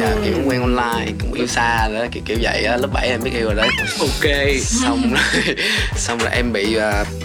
[0.00, 2.76] dạ, kiểu quen online cũng yêu xa đó kiểu kiểu vậy á.
[2.76, 3.68] Lớp 7 em biết yêu rồi đấy.
[4.00, 4.30] Ok.
[4.60, 5.56] Xong rồi
[5.96, 6.74] xong rồi em bị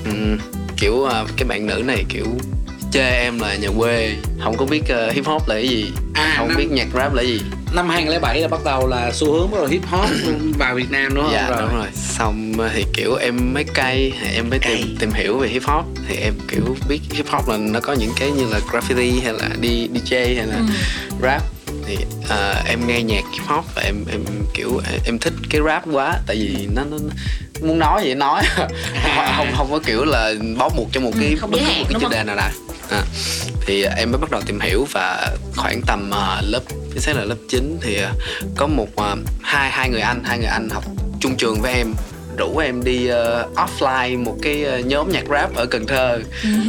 [0.06, 0.38] ừm,
[0.78, 2.26] kiểu ờ, cái bạn nữ này kiểu
[2.92, 6.34] chê em là nhà quê không có biết ờ, hip hop là cái gì À,
[6.38, 7.42] không năm- biết nhạc rap là gì.
[7.74, 10.10] năm 2007 là bắt đầu là xu hướng bắt đầu hip hop
[10.58, 11.34] vào Việt Nam đúng không?
[11.34, 11.88] dạ đúng rồi.
[11.94, 15.64] Xong ờ, thì kiểu em mới cay thì em mới tìm tìm hiểu về hip
[15.66, 15.86] hop.
[16.08, 19.34] Thì em kiểu biết hip hop là nó có những cái như là graffiti hay
[19.34, 20.60] là đi DJ hay là
[21.22, 21.42] rap.
[21.88, 21.98] Thì
[22.30, 24.22] ờ, em nghe nhạc hip hop và em em
[24.54, 26.98] kiểu em thích cái rap quá tại vì nó nó-
[27.62, 28.44] muốn nói gì nói.
[29.38, 31.86] Không không có kiểu là bó buộc cho một cái Ừ, không bất cứ một
[31.90, 32.48] cái chủ đề nào đó
[32.92, 33.02] à,
[33.66, 37.24] thì em mới bắt đầu tìm hiểu và khoảng tầm ờ, lớp chính xác là
[37.26, 38.10] lớp 9 thì ờ,
[38.58, 40.84] có một ờ, hai hai người anh hai người anh học
[41.20, 41.94] chung trường với em
[42.38, 46.20] rủ em đi ờ, offline một cái ờ, nhóm nhạc rap ở Cần Thơ.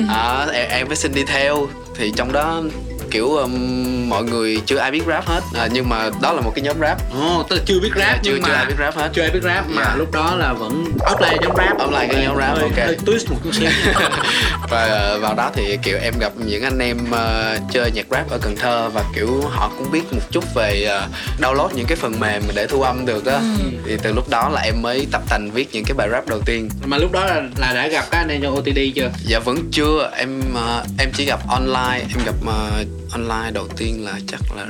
[0.08, 1.66] Ờ, em, em mới xin đi theo
[1.98, 2.62] thì trong đó
[3.12, 6.52] kiểu ừm, mọi người chưa ai biết rap hết à, nhưng mà đó là một
[6.54, 8.74] cái nhóm rap Ồ, tức là chưa biết rap chưa nhưng mà chưa ai biết
[8.78, 11.78] rap hết chưa ai biết rap mà lúc đó là vẫn offline nhóm rap.
[11.78, 12.76] Offline cái nhóm rap, Hơi- ok.
[12.76, 13.68] Hơi twist một chút xíu.
[14.70, 18.30] và ờ, vào đó thì kiểu em gặp những anh em ờ, chơi nhạc rap
[18.30, 21.06] ở Cần Thơ và kiểu họ cũng biết một chút về ờ,
[21.40, 23.40] download những cái phần mềm để thu âm được á
[23.86, 26.40] thì từ lúc đó là em mới tập tành viết những cái bài rap đầu
[26.46, 29.10] tiên mà lúc đó là, là đã gặp các anh em trong OTD chưa?
[29.24, 32.70] dạ vẫn chưa em ờ, em chỉ gặp online em gặp ờ,
[33.12, 34.66] online đầu tiên là chắc là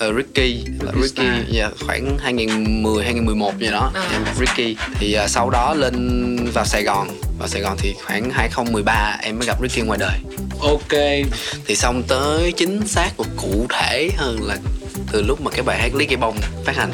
[0.00, 1.28] ờ, Ricky là Ricky Star.
[1.50, 4.02] dạ, khoảng 2010 2011 gì đó À.
[4.12, 4.76] em Ricky.
[4.98, 9.38] Thì ờ, sau đó lên vào Sài Gòn vào Sài Gòn thì khoảng 2013 em
[9.38, 10.18] mới gặp Ricky ngoài đời.
[10.60, 11.00] Ok.
[11.66, 14.56] thì xong tới chính xác và cụ thể hơn là
[15.12, 16.90] từ lúc mà cái bài hát Lý Cây Bông phát hành.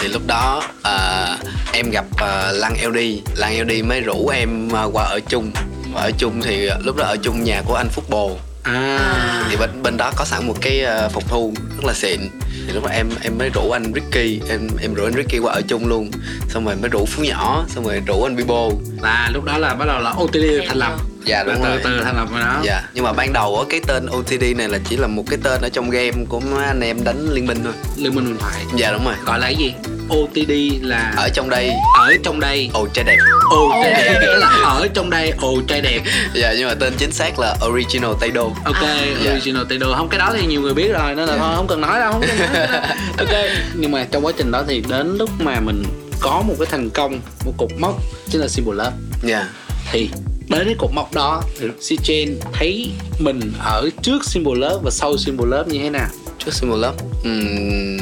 [0.00, 1.38] Thì lúc đó à,
[1.72, 2.98] em gặp à, Lăng LD
[3.36, 5.50] Lăng LD mới rủ em à, qua ở chung.
[5.94, 9.46] Và ở chung thì lúc đó ở chung nhà của anh Phúc Bồ À.
[9.50, 12.20] thì bên bên đó có sẵn một cái à, phòng thu rất là xịn
[12.66, 15.52] thì lúc đó em em mới rủ anh Ricky em em rủ anh Ricky qua
[15.52, 16.10] ở chung luôn
[16.48, 18.68] xong rồi mới rủ Phú Nhỏ xong rồi rủ anh Bibo
[19.02, 20.92] Là lúc đó là bắt đầu là OTD được thành lập.
[21.24, 22.60] dạ đúng từ rồi từ thành lập rồi đó.
[22.64, 25.38] Dạ, nhưng mà ban đầu á cái tên OTD này là chỉ là một cái
[25.42, 27.72] tên ở trong game của mấy anh em đánh liên minh thôi.
[27.96, 28.64] Liên minh huyền thoại.
[28.76, 29.14] Dạ đúng rồi.
[29.24, 29.74] Gọi là cái gì?
[30.10, 30.50] OTD
[30.82, 32.70] là Ở trong đây, ở trong đây.
[32.72, 33.16] ồ trai đẹp.
[33.50, 36.00] Ồ trai đẹp nghĩa là ở trong đây ồ trai đẹp
[36.34, 38.42] Dạ nhưng mà tên chính xác là Original Taido.
[38.64, 38.76] ok
[39.24, 39.32] Dạ.
[39.32, 41.66] original tay đồ không cái đó thì nhiều người biết rồi nên là thôi không
[41.66, 42.66] cần nói đâu không cần nói
[43.18, 43.28] ok
[43.74, 45.82] nhưng mà trong quá trình đó thì đến lúc mà mình
[46.20, 47.94] có một cái thành công một cột mốc
[48.30, 48.92] chính là symbol love
[49.22, 49.48] Dạ.
[49.92, 50.08] thì
[50.48, 54.90] đến cái cột mốc đó thì si Chen thấy mình ở trước symbol love và
[54.90, 56.08] sau symbol love như thế nào
[56.46, 56.96] Trước Love.
[57.24, 57.96] Ừm,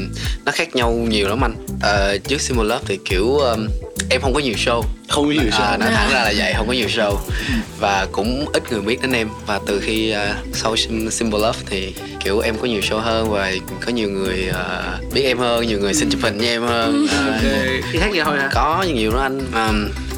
[0.44, 1.54] nó khác nhau nhiều lắm anh.
[1.83, 3.68] Ờ, trước Love thì kiểu ừm,
[4.11, 4.83] em không có nhiều show.
[5.09, 7.16] không hiểu À, sao nói thẳng ra là vậy không có nhiều show.
[7.80, 9.28] Và cũng ít người biết đến em.
[9.46, 13.30] Và từ khi à, sau Sim- Symbol Love thì kiểu em có nhiều show hơn
[13.30, 13.52] và
[13.87, 17.07] có nhiều người à, biết em hơn nhiều người xin chụp hình với em hơn.
[17.11, 17.42] À, ok
[17.92, 18.48] cái khác vậy thôi hả?
[18.54, 19.40] có nhiều đó anh.
[19.52, 19.72] À,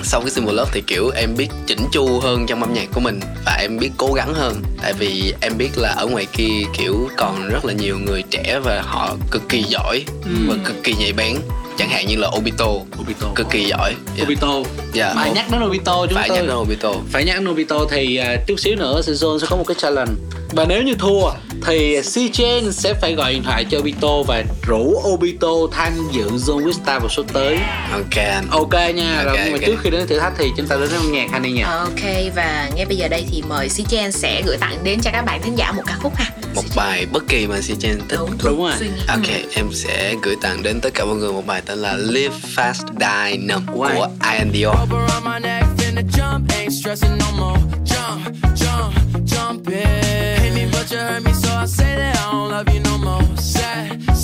[0.08, 3.00] sau cái Symbol Love thì kiểu em biết chỉnh chu hơn trong âm nhạc của
[3.00, 4.62] mình và em biết cố gắng hơn.
[4.82, 8.60] Tại vì em biết là ở ngoài kia kiểu còn rất là nhiều người trẻ
[8.64, 10.04] và họ cực kỳ giỏi
[10.48, 11.36] và cực kỳ nhạy bén
[11.78, 12.66] chẳng hạn như là Obito
[13.00, 14.22] Obito cực kỳ giỏi Dạ.
[14.24, 14.48] Obito
[14.92, 15.12] Dạ.
[15.14, 18.16] phải nhắc đến Obito chúng phải tôi nhắc đến Obito phải nhắc đến Obito thì
[18.16, 20.12] à, chút xíu nữa Zone sẽ có một cái challenge
[20.52, 21.30] và nếu như thua
[21.66, 21.98] thì
[22.32, 26.72] Chen sẽ phải gọi điện thoại cho Obito và rủ Obito tham dự Zone with
[26.72, 27.58] Star vào số tới.
[27.92, 29.16] ok Ok nha.
[29.18, 29.66] Ok, Rồi nhưng mà ok.
[29.66, 31.64] trước khi đến thử thách thì chúng ta đến với âm nhạc anh đi nha.
[31.66, 32.00] Ok
[32.36, 35.22] và ngay bây giờ đây thì mời Si Chen sẽ gửi tặng đến cho các
[35.24, 36.30] bạn thính giả một ca khúc ha.
[36.54, 38.72] một bài bất kỳ mà si chen thích Đúng, Đúng rồi.
[38.78, 39.02] suy nghĩ.
[39.08, 39.48] Ok, Ừ.
[39.54, 42.84] em sẽ gửi tặng đến tất cả mọi người một bài tên là Live Fast
[43.00, 43.88] Die Numb Wow.
[43.96, 44.74] của Ian Dior.
[44.76, 47.58] Rope around my neck, finna jump, ain't stressing no more.
[47.84, 48.94] Jump, jump,
[49.26, 50.36] jump in.
[50.36, 52.98] Hate me, but you hurt me, so I say that I don't love you no
[52.98, 53.36] more.
[53.36, 54.15] Sad,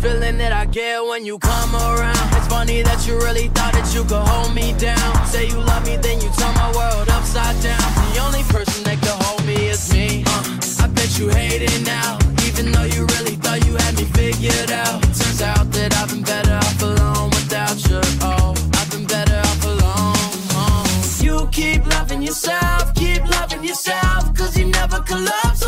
[0.00, 2.26] feeling that I get when you come around.
[2.36, 5.26] It's funny that you really thought that you could hold me down.
[5.26, 7.84] Say you love me, then you turn my world upside down.
[8.12, 10.24] The only person that could hold me is me.
[10.26, 14.04] Uh, I bet you hate it now, even though you really thought you had me
[14.16, 15.02] figured out.
[15.02, 18.00] Turns out that I've been better off alone without you.
[18.24, 20.16] Oh, I've been better off alone.
[20.56, 21.18] Oh.
[21.20, 25.59] You keep loving yourself, keep loving yourself, cause you never love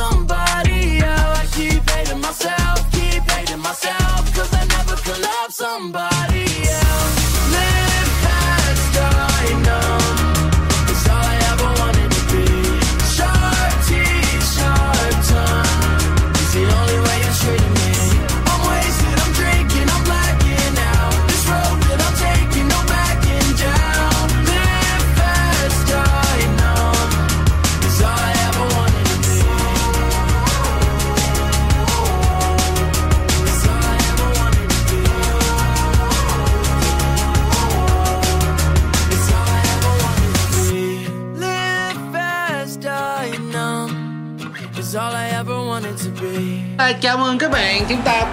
[5.82, 6.11] somebody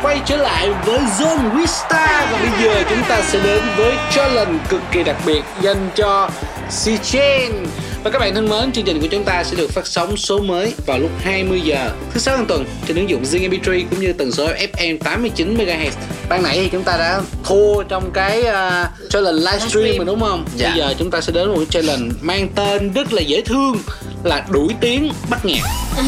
[0.04, 4.60] quay trở lại với Zone Vista và bây giờ chúng ta sẽ đến với challenge
[4.70, 6.30] cực kỳ đặc biệt dành cho
[6.70, 7.52] Si Chen.
[8.04, 10.40] Và các bạn thân mến, chương trình của chúng ta sẽ được phát sóng số
[10.40, 14.00] mới vào lúc 20 giờ thứ sáu hàng tuần trên ứng dụng Zing MP3 cũng
[14.00, 15.92] như tần số FM 89 MHz.
[16.30, 20.46] Ban nãy thì chúng ta đã thua trong cái uh, challenge livestream mà đúng không?
[20.56, 20.70] Dạ.
[20.70, 23.78] Bây giờ chúng ta sẽ đến một cái challenge mang tên rất là dễ thương
[24.24, 25.62] là đuổi tiếng bắt nhạc.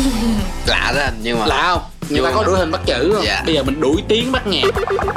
[0.67, 2.82] Lạ đó anh, nhưng mà lạ không người Nhưng ta mà- có đuổi hình bắt
[2.86, 3.43] chữ không Dạ.
[3.45, 4.63] bây giờ mình đuổi tiếng bắt nhạc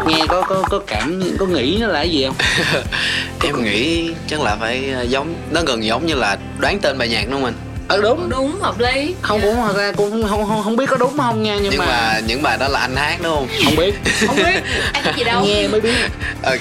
[0.07, 2.37] nghe có có có cảm có nghĩ nó là cái gì không
[3.45, 7.09] em nghĩ chắc là phải ờ, giống nó gần giống như là đoán tên bài
[7.09, 7.55] nhạc đúng không anh?
[7.89, 9.15] Ờ đúng Đúng hợp lý.
[9.23, 11.79] không cũng thật ra cũng không, không, không, biết có đúng không nha nhưng, Nhưng
[11.79, 13.49] mà, mà những bài đó là anh hát đúng không?
[13.65, 13.95] không biết
[14.27, 14.61] Không biết
[14.93, 15.45] anh gì đâu.
[15.45, 15.95] nghe mới biết
[16.43, 16.61] Ok.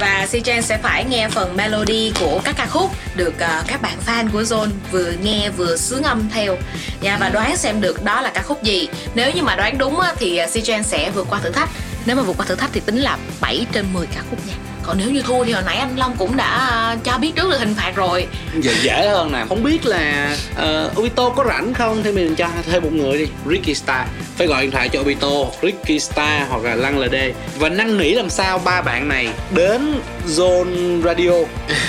[0.00, 3.82] Và Si Chen sẽ phải nghe phần melody của các ca khúc được ờ, các
[3.82, 6.56] bạn fan của Zone vừa nghe vừa sướng âm theo
[7.00, 8.88] nha và đoán xem được đó là ca khúc gì.
[9.14, 11.68] Nếu như mà đoán đúng á, thì ờ, Si Chen sẽ vượt qua thử thách.
[12.06, 14.54] Nếu mà vượt qua thử thách thì tính là 7 trên 10 ca khúc nha.
[14.86, 17.50] Còn nếu như thua thì hồi nãy anh Long cũng đã ờ, cho biết trước
[17.50, 18.26] được hình phạt rồi.
[18.60, 19.44] giờ dễ hơn nè.
[19.48, 22.02] Không biết là uh, Obito có rảnh không?
[22.02, 23.26] Thì mình cho thêm một người đi.
[23.50, 24.06] Ricky Star.
[24.36, 25.28] Phải gọi điện thoại cho Obito
[25.62, 27.14] Ricky Star hoặc là Lăng LD
[27.58, 31.32] và năn nỉ làm sao ba bạn này đến Zone Radio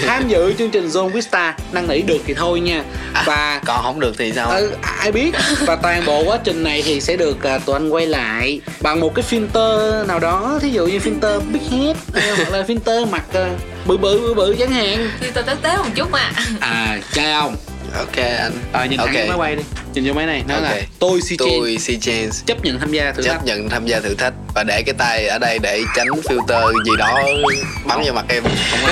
[0.06, 1.54] tham dự chương trình Zone with Star?
[1.72, 2.84] Năn nỉ được thì thôi nha.
[3.26, 4.50] Và Còn không được thì sao?
[4.50, 5.32] Ừ, ai biết?
[5.66, 9.00] Và toàn bộ quá trình này thì sẽ được uh, tụi anh quay lại bằng
[9.00, 10.60] một cái filter nào đó.
[10.62, 13.50] Thí dụ như filter big head ờ, hoặc là filter mặt ờ,
[13.86, 16.32] bự bự bự bự chẳng hạn Thì tôi tế tế một chút mà.
[16.60, 17.56] à trai không
[17.98, 18.52] Ok anh.
[18.74, 19.06] ờ nhìn Ok.
[19.08, 20.64] thẳng cái máy quay đi nhìn vô máy này nó Ok.
[20.64, 23.86] là tôi si Tôi Si Chance chấp nhận tham gia thử thách chấp nhận tham
[23.86, 27.24] gia thử thách và để cái tay ở đây để tránh filter gì đó
[27.86, 28.44] bắn vào mặt em.
[28.44, 28.92] không có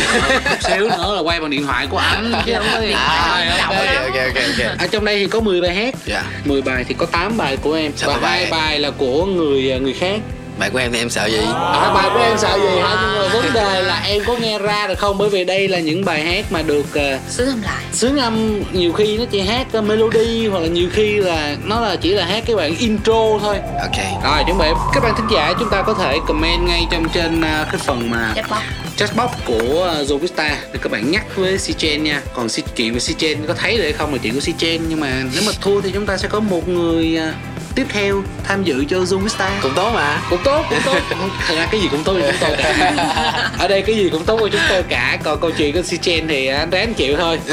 [0.49, 3.47] chút xíu nữa là quay bằng điện thoại của anh chứ không có điện thoại
[3.47, 3.77] À, ok.
[3.77, 4.79] ok ok ok ok.
[4.79, 6.23] ở trong đây thì có 10 bài hát Dạ.
[6.45, 8.37] 10 bài thì có 8 bài của em Sao và có bài?
[8.41, 10.19] hai bài là của người ờ, người khác
[10.59, 11.39] Bài của em thì em sợ gì?
[11.55, 12.97] À, bài của em sợ gì hả?
[13.01, 15.17] Nhưng mà vấn đề là em có nghe ra được không?
[15.17, 17.83] Bởi vì đây là những bài hát mà được uh, Sướng âm lại.
[17.93, 21.79] sướng âm nhiều khi nó chỉ hát uh, melody hoặc là nhiều khi là nó
[21.79, 23.57] là chỉ là hát cái bản intro thôi.
[23.81, 24.23] Ok.
[24.23, 27.39] Rồi chuẩn bị các bạn thính giả chúng ta có thể comment ngay trong trên
[27.39, 28.59] uh, cái phần mà Chatbox.
[28.97, 32.21] chatbox của uh, Zovista để các bạn nhắc với si Chen nha.
[32.33, 34.53] Còn si chuyện của si Chen có thấy được hay không là chuyện của si
[34.57, 37.35] Chen nhưng mà nếu mà thua thì chúng ta sẽ có một người uh,
[37.75, 39.51] tiếp theo tham dự cho Zoom Star.
[39.61, 40.21] Cũng tốt mà.
[40.29, 40.97] Cũng tốt cũng tốt.
[41.47, 43.51] Thật ra cái gì cũng tốt cho chúng tôi cả.
[43.59, 45.17] Ở đây cái gì cũng tốt cho chúng tôi cả.
[45.23, 47.39] Còn câu chuyện của si chen thì anh ráng chịu thôi.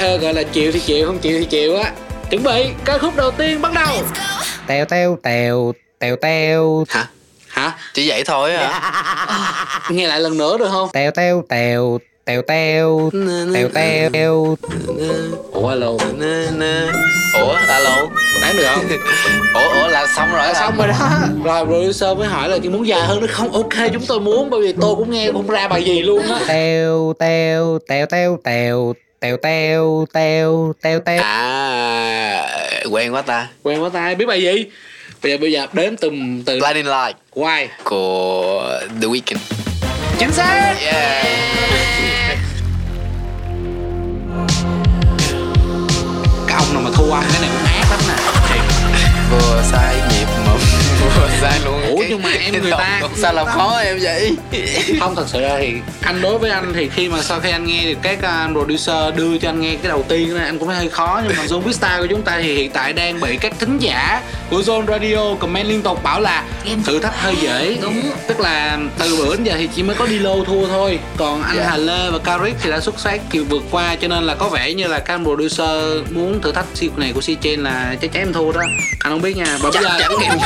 [0.00, 1.92] Ờ, gọi là chịu thì chịu không chịu thì chịu á.
[2.30, 4.02] Chuẩn bị ca khúc đầu tiên bắt đầu.
[4.66, 6.84] Tèo tèo tèo tèo tèo.
[6.88, 7.06] Hả?
[7.48, 7.72] Hả?
[7.94, 8.80] Chỉ vậy thôi hả?
[9.90, 10.88] Nghe lại lần nữa được không?
[10.92, 13.10] Tèo tèo tèo tèo teo
[13.54, 14.56] tèo teo
[15.52, 15.90] ủa alo
[17.34, 18.08] ủa alo
[18.40, 18.84] nãy được không?
[19.54, 20.86] Ủa ủa là xong rồi xong à.
[20.86, 21.10] rồi đó.
[21.44, 23.52] Rồi producer mới hỏi là chị muốn dài hơn nó không?
[23.52, 26.38] Ok chúng tôi muốn bởi vì tôi cũng nghe không ra bài gì luôn á.
[26.48, 32.46] Teo teo teo teo teo tèo teo teo teo teo à
[32.90, 33.48] quen quá ta.
[33.62, 34.64] Quen quá ta biết bài gì?
[35.22, 36.10] Bây giờ bây giờ đến từ
[36.46, 37.16] từ Blinding Light.
[37.34, 37.66] Why?
[37.84, 39.38] Của The Weeknd.
[40.18, 40.74] Chính xác.
[40.80, 41.75] Yeah.
[46.76, 48.14] rồi mà thu âm cái này cũng ác lắm nè.
[49.30, 50.26] Vừa sai nhịp
[51.40, 51.82] sai luôn.
[51.90, 54.36] Ủa, cái- nhưng mà em người ta- sao làm khó em vậy?
[55.00, 57.66] Không thật sự ra thì anh đối với anh thì khi mà sau khi anh
[57.66, 60.76] nghe được các anh producer đưa cho anh nghe cái đầu tiên anh cũng thấy
[60.76, 61.20] hơi khó.
[61.28, 64.22] Nhưng mà Zone Vista của chúng ta thì hiện tại đang bị các thính giả
[64.50, 67.76] của Zone Radio comment liên tục bảo là Game thử thách hơi dễ.
[67.82, 68.02] Đúng.
[68.28, 70.98] tức là từ bữa đến giờ thì chỉ mới có đi lô thua thôi.
[71.16, 71.66] Còn anh Dạ.
[71.70, 74.48] Hà Lê và Karik thì đã xuất sắc kiểu vượt qua cho nên là có
[74.48, 75.68] vẻ như là các anh producer
[76.10, 78.60] muốn thử thách siêu này của Si Chen là chắc chắn em thua đó.
[79.00, 79.58] Anh không biết nha.
[79.60, 80.38] Và bây giờ em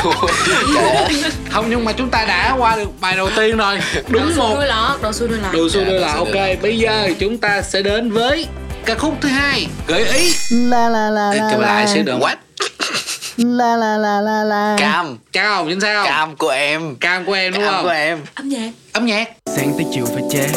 [1.51, 3.79] không nhưng mà chúng ta đã qua được bài đầu tiên rồi.
[4.09, 4.55] Đúng Đồ một.
[4.55, 6.61] đuôi lọt đồ xui đuôi lọt Đồ xui đưa là đồ xui ok.
[6.61, 8.47] Bây giờ chúng ta sẽ đến với
[8.85, 9.67] ca khúc thứ hai.
[9.87, 10.33] Gợi ý.
[10.49, 12.35] La la la la lại sẽ được what
[13.37, 14.75] la la la la la.
[14.79, 15.17] Cam.
[15.33, 16.95] Cao chính sao cam của em.
[16.95, 17.83] Cam của em đúng cam không?
[17.83, 18.19] của em.
[18.35, 18.71] Âm nhạc.
[18.93, 19.27] Âm nhạc.
[19.55, 20.47] Sáng tới chiều phải chế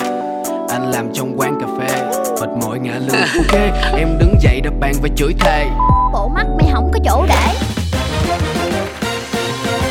[0.69, 2.03] anh làm trong quán cà phê.
[2.41, 3.21] Mệt mỏi ngã lưng.
[3.37, 3.61] Ok
[3.99, 5.67] em đứng dậy đập bàn và chửi thề.
[6.13, 7.74] Bộ mắt mày không có chỗ để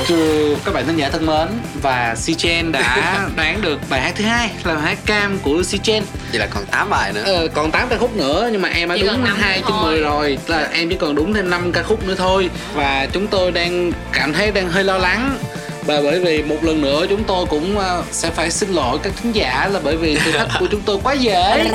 [0.08, 1.48] Trừ các bạn thân giả thân mến
[1.82, 5.64] Và Si Chen đã đoán được bài hát thứ hai Là bài hát Cam của
[5.64, 7.24] Si Chen vậy là còn 8 bài nữa.
[7.26, 9.58] Ờ, Còn 8 ca khúc nữa Nhưng mà em đã Chỉ đúng còn năm 2
[9.58, 9.92] nữa trên thôi.
[9.92, 12.50] 10 rồi là Em chỉ còn đúng thêm 5 ca khúc nữa thôi.
[12.74, 15.38] Và chúng tôi đang cảm thấy đang hơi lo lắng
[15.86, 19.14] và bởi vì một lần nữa chúng tôi cũng ờ, sẽ phải xin lỗi các
[19.24, 21.66] thính giả là bởi vì thử thách của chúng tôi quá dễ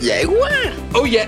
[0.00, 0.50] dễ quá.
[0.94, 1.24] Ôi dạ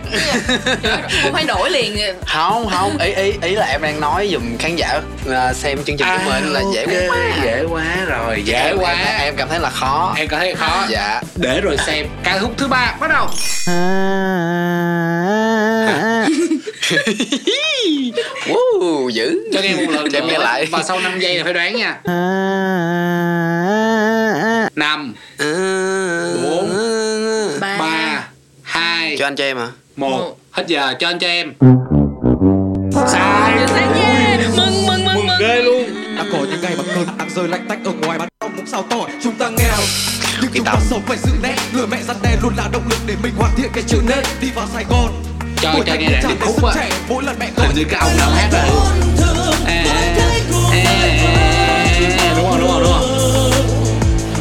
[1.23, 1.97] không phải đổi liền.
[2.27, 5.97] Không không ý ý ý là em đang nói dùm khán giả à, xem chương
[5.97, 7.17] trình của mình là dễ ok, quá.
[7.45, 8.91] Dễ quá rồi Dễ em, quá.
[8.93, 10.15] em, em cảm thấy là khó.
[10.17, 10.87] Em cảm thấy khó.
[10.91, 11.23] Dạ.
[11.37, 13.27] Để rồi xem Ca khúc thứ ba bắt đầu.
[18.47, 19.41] Woo, dữ.
[19.53, 20.67] Cho nghe một lần cho em nghe lại.
[20.71, 22.01] Và sau 5 giây là phải đoán nha.
[24.77, 25.15] Năm
[26.43, 26.71] Bốn.
[27.61, 28.25] ba ba
[28.63, 29.69] hai cho anh cho em hả?
[29.97, 30.37] Một.
[30.51, 31.53] Hết giờ cho anh cho em.
[33.13, 33.53] Sai.
[34.57, 35.37] Mừng mừng mừng Mừng mừng.
[35.41, 35.83] ghê luôn.
[36.17, 38.67] Đã có những ngày mà cơn đang rơi lách tách ở ngoài bán ông cũng
[38.67, 39.77] sao tỏi chúng ta nghèo.
[40.43, 41.55] Nhưng chúng ta sống phải giữ nét.
[41.73, 44.23] Người mẹ răn đe luôn là động lực để mình hoàn thiện cái chữ nét.
[44.41, 45.23] Đi vào sài gòn.
[45.63, 48.31] Cho cho nghe niên điệp khúc á mỗi lần mẹ gọi như cái ông nào
[48.31, 48.65] hát À,
[49.67, 49.85] à,
[50.73, 53.51] à, Đúng rồi đúng rồi đúng rồi.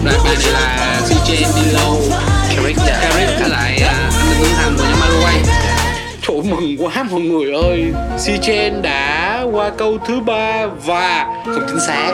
[0.06, 2.02] Đoạn bài này là CJ đi lâu
[2.56, 4.09] Carrick dạ Carrick với lại à,
[4.40, 5.36] Tuấn Thành của nhóm Maruay
[6.28, 7.86] Trời mừng quá mọi người ơi.
[8.20, 12.12] Si Chen đã qua câu thứ ba và không chính xác.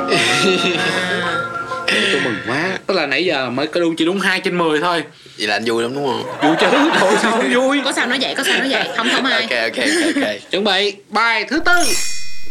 [2.11, 2.77] Tôi mừng quá.
[2.87, 5.03] Tức là nãy giờ mới có đúng chỉ đúng 2 trên 10 thôi.
[5.37, 6.23] Vậy là anh vui lắm đúng không?
[6.41, 6.67] Vui chứ,
[6.99, 7.81] thôi sao không vui.
[7.85, 8.87] Có sao nói vậy có sao nói vậy.
[8.97, 9.41] Không không ai.
[9.41, 10.29] Ok ok ok ok.
[10.51, 11.73] Chuẩn bị bài thứ tư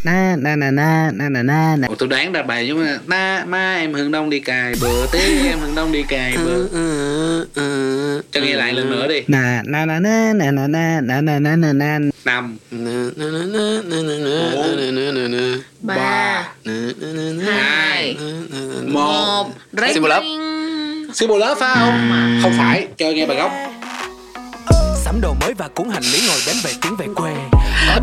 [0.05, 3.45] na na na na na na na na tôi đoán ra bài giống như na
[3.49, 6.67] ma em hừng đông đi cài bờ tí em hừng đông đi cài bờ
[8.33, 11.39] cho nghe lại lần nữa đi na na na na na na na na na
[11.39, 12.59] na na na năm
[15.81, 16.45] ba
[17.47, 18.17] hai
[18.87, 19.47] một
[19.93, 20.23] Xin một lớp.
[21.15, 22.11] Symbol lớp phải không
[22.43, 23.53] không phải cho nghe bài gốc
[25.05, 27.33] sắm đồ mới và cuốn hành lý ngồi bến về tiếng về quê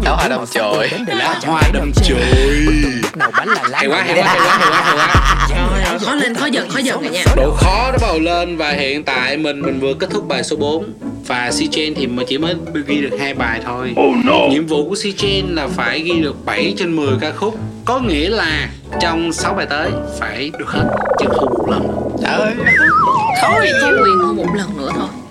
[0.05, 0.87] có Áo hoa chồi.
[0.91, 2.19] đến để Lá hoa chồi.
[3.45, 5.47] là lá hay quá hay quá hay quá hay quá hay quá.
[5.49, 7.23] Trời ơi, khó lên khó giật khó giật rồi nha.
[7.35, 10.55] Độ khó nó bầu lên và hiện tại mình mình vừa kết thúc bài số
[10.55, 10.93] 4
[11.27, 12.55] và Si Chen thì mà chỉ mới
[12.87, 13.93] ghi được hai bài thôi.
[14.49, 17.55] Nhiệm vụ của Si Chen là phải ghi được 7 trên 10 ca khúc.
[17.85, 18.69] Có nghĩa là
[19.01, 20.83] trong 6 bài tới phải được hết.
[21.19, 21.87] Chứ không một lần.
[22.23, 22.53] Trời ơi
[23.41, 25.07] thôi có quyền hơn một lần nữa thôi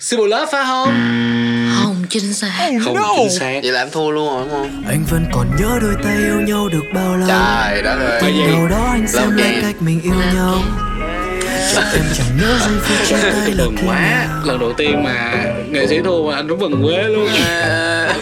[0.00, 0.88] Symbol love phải không?
[1.82, 2.70] Không chính xác.
[2.84, 3.60] Không chính xác.
[3.62, 4.84] Vậy là em thua luôn rồi đúng không?
[4.88, 7.28] Anh vẫn còn nhớ đôi tay yêu nhau được bao lâu?
[7.28, 8.22] Trời đất ơi.
[8.22, 10.62] Vì Đầu đó anh xem lại cách mình yêu nhau
[11.74, 15.32] Là mừng khi quá lần đầu tiên mà
[15.70, 17.28] nghệ sĩ thua mà anh cũng mừng quê luôn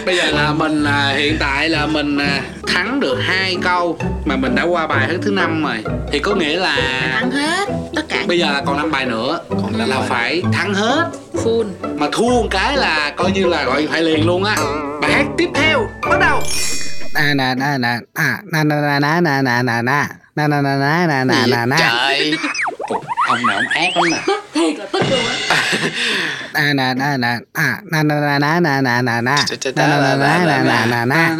[0.05, 4.35] bây giờ là mình à, hiện tại là mình à, thắng được hai câu mà
[4.35, 6.75] mình đã qua bài thứ thứ năm rồi thì có nghĩa là
[7.13, 10.07] thắng hết tất cả bây giờ là còn năm bài nữa Còn là bài.
[10.09, 11.65] phải thắng hết full
[11.97, 14.55] mà thua một cái là coi như là gọi thoại liền luôn á
[15.01, 16.41] bài hát tiếp theo bắt đầu
[17.13, 20.61] na na na na à na na na na na na na na na na
[20.61, 22.33] na na na na na trời
[23.27, 24.17] ông này ông ác lắm nè
[24.53, 25.19] thiệt là tức luôn
[26.53, 29.41] á na na na na à na na na na na na na na na
[29.75, 30.15] na na
[30.45, 31.33] na na na na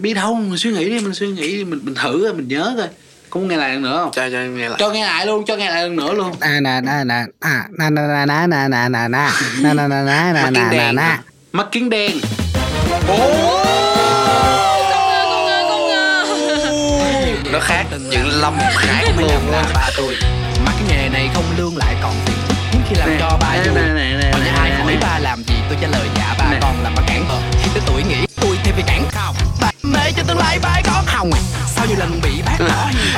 [0.00, 2.48] biết đâu mình suy nghĩ đi mình suy nghĩ đi mình mình thử rồi mình
[2.48, 2.88] nhớ coi
[3.30, 5.44] có muốn nghe lại lần nữa không cho cho nghe lại cho nghe lại luôn
[5.46, 8.46] cho nghe lại lần nữa luôn na na na na à na na na na
[8.46, 11.18] na na na na na na na na na na na
[11.52, 12.16] mắt kiến đen
[17.52, 20.16] nó khác chữ lâm khác luôn là ba tuổi
[20.66, 22.36] Mà cái nghề này không lương lại còn tiền.
[22.72, 23.74] Hiếm khi làm cho ba vui.
[24.44, 27.24] nhà hai hỏi ba làm gì tôi trả lời dạ ba con làm ba cản
[27.28, 29.36] vợ Khi tới tuổi nghỉ tôi thêm bị cản không.
[29.60, 31.40] Ba mê cho tương lai ba con không à?
[31.66, 32.41] Sao nhiều lần bị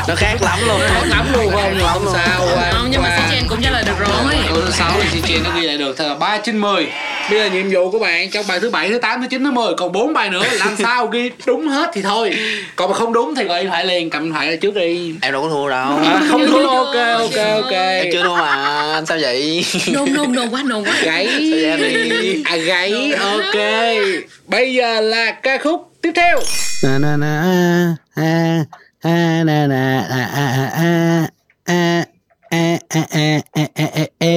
[0.08, 0.80] nó khác lắm luôn.
[0.94, 1.52] Khó lắm luôn.
[1.52, 2.40] Không không sao
[2.72, 4.34] không nhưng mà si chen cũng trả lời được rồi.
[4.48, 5.96] Câu thứ sáu thì chị nó ghi lại được.
[5.98, 6.86] Thật là 3 trên 10
[7.30, 9.50] Bây giờ nhiệm vụ của bạn trong bài thứ bảy, thứ 8, thứ 9, thứ
[9.50, 10.42] 10 Còn 4 bài nữa.
[10.58, 12.36] Làm sao ghi đúng hết thì thôi.
[12.76, 15.14] Còn mà không đúng thì gọi điện thoại liền Cầm điện thoại trước đi.
[15.20, 15.98] Em đâu có thua đâu.
[16.04, 17.72] À, Không đúng ok ok ok.
[17.72, 19.64] Em chưa thua mà anh sao vậy?
[19.92, 20.94] Nôn nôn nôn quá nôn quá.
[21.26, 22.42] Đi?
[22.44, 23.56] À gáy ok.
[24.46, 26.40] Bây giờ là ca khúc tiếp theo.
[26.82, 27.42] Na na na
[28.14, 28.64] a
[29.04, 31.28] a na na a a a
[31.66, 32.04] a a
[32.50, 34.34] a a a a a a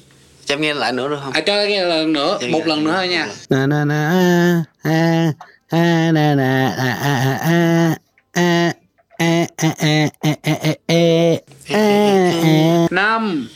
[0.47, 2.85] cho em nghe lại nữa được không À cho nghe lần nữa Cho Một lần
[2.85, 5.33] nữa thôi nha na na na a
[5.69, 7.93] a na na a a a a
[8.33, 8.73] a
[9.19, 11.35] a a a a a a
[11.69, 13.49] a năm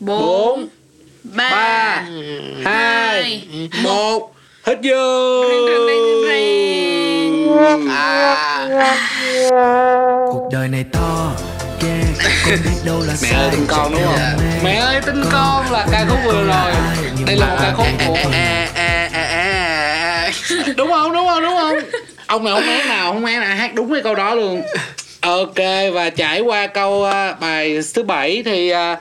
[0.00, 0.68] bốn bốn
[1.24, 2.04] ba ba
[2.64, 3.48] hai
[3.82, 4.32] một.
[4.62, 5.42] Hết giờ.
[7.90, 8.68] À.
[10.32, 11.32] Cuộc đời này to
[13.22, 14.18] Mẹ ơi tin con đúng không?
[14.64, 16.72] Mẹ ơi tin con là ca khúc vừa rồi.
[17.26, 18.16] Đây là một ca khúc của
[20.76, 21.12] Đúng không?
[21.12, 21.42] Đúng không?
[21.42, 21.78] Đúng không?
[22.26, 24.62] Ông này không én nào không én nào hát đúng cái câu đó luôn.
[25.20, 25.58] Ok
[25.92, 28.96] và trải qua câu à, bài thứ bảy thì à,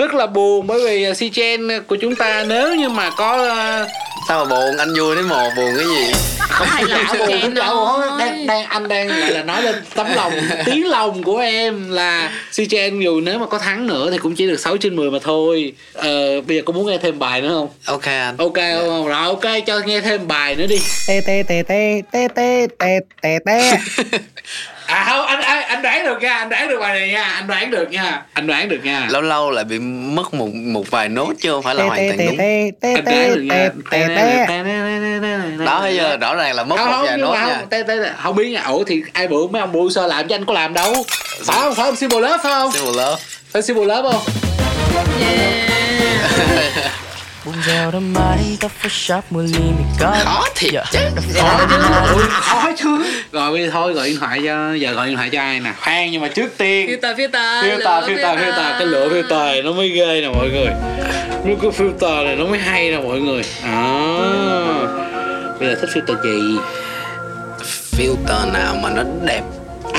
[0.00, 3.86] rất là buồn bởi vì si chen của chúng ta nếu như mà có à,
[4.28, 4.76] sao mà buồn?
[4.78, 6.12] Anh vui thế mồ buồn cái gì?
[6.38, 10.32] Không phải là buồn thôi đang, đang anh đang gọi là nói lên tấm lòng
[10.66, 14.34] tiếng lòng của em là si chen dù nếu mà có thắng nữa thì cũng
[14.34, 15.72] chỉ được 6 trên 10 mà thôi.
[15.92, 17.68] Ờ, bây giờ có muốn nghe thêm bài nữa không?
[17.84, 18.36] Ok anh.
[18.36, 19.08] Ok không.
[19.08, 20.78] Rồi ok cho nghe thêm bài nữa đi.
[21.08, 23.78] Tê tê tê tê tê tê tê tê tê
[24.90, 27.46] à không anh anh, anh đoán được nha anh đoán được bài này nha anh
[27.46, 28.22] đoán được nha.
[28.32, 29.06] Anh đoán được nha.
[29.10, 32.18] Lâu lâu lại bị mất một một vài nốt chứ không phải là hoàn toàn
[32.26, 32.38] đúng.
[32.94, 33.68] anh đoán được nha.
[35.66, 38.14] đó bây giờ rõ ràng là mất không một không vài nhưng nốt mà nha.
[38.22, 38.62] không biết nha.
[38.62, 40.94] Ủa thì ai bự mấy ông bự sơ làm cho anh có làm đâu?
[41.44, 41.96] Phải không phải không?
[41.96, 42.72] Symbol lớp phải không?
[42.72, 43.22] Symbol love
[43.52, 44.22] phải symbol lớp không
[47.44, 50.16] Buông rèo đâm mái tóc photoshop mua ly mì có.
[50.24, 50.84] Khó thiệt Dạ.
[50.92, 50.98] chứ.
[51.40, 51.76] Khó chứ
[52.14, 53.04] Ui, khó chứ.
[53.32, 55.72] Rồi bây giờ thôi gọi điện thoại cho giờ gọi điện thoại cho ai nè?
[55.80, 58.78] Khoan nhưng mà trước tiên filter filter filter filter filter.
[58.78, 60.70] cái lửa filter này nó mới ghê nè mọi người.
[61.44, 63.42] Nó cái filter này nó mới hay nè mọi người.
[63.64, 64.06] À
[65.60, 66.58] bây giờ thích filter gì?
[67.98, 69.42] Filter nào mà nó đẹp?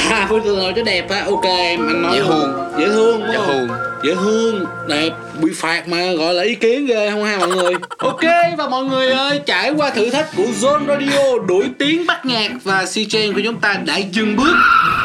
[0.10, 1.24] À filter nào cho đẹp á?
[1.26, 2.54] Ok em anh nói Dễ thương.
[2.80, 3.68] dễ thương dễ thương
[4.04, 4.66] dễ thương.
[4.88, 5.10] Đẹp
[5.42, 7.74] bị phạt mà gọi là ý kiến ghê không ha mọi người.
[7.98, 8.22] Ok
[8.58, 12.52] và mọi người ơi trải qua thử thách của Zone Radio đuổi tiếng bắt nhạc
[12.64, 14.56] và CJ của chúng ta đã dừng bước.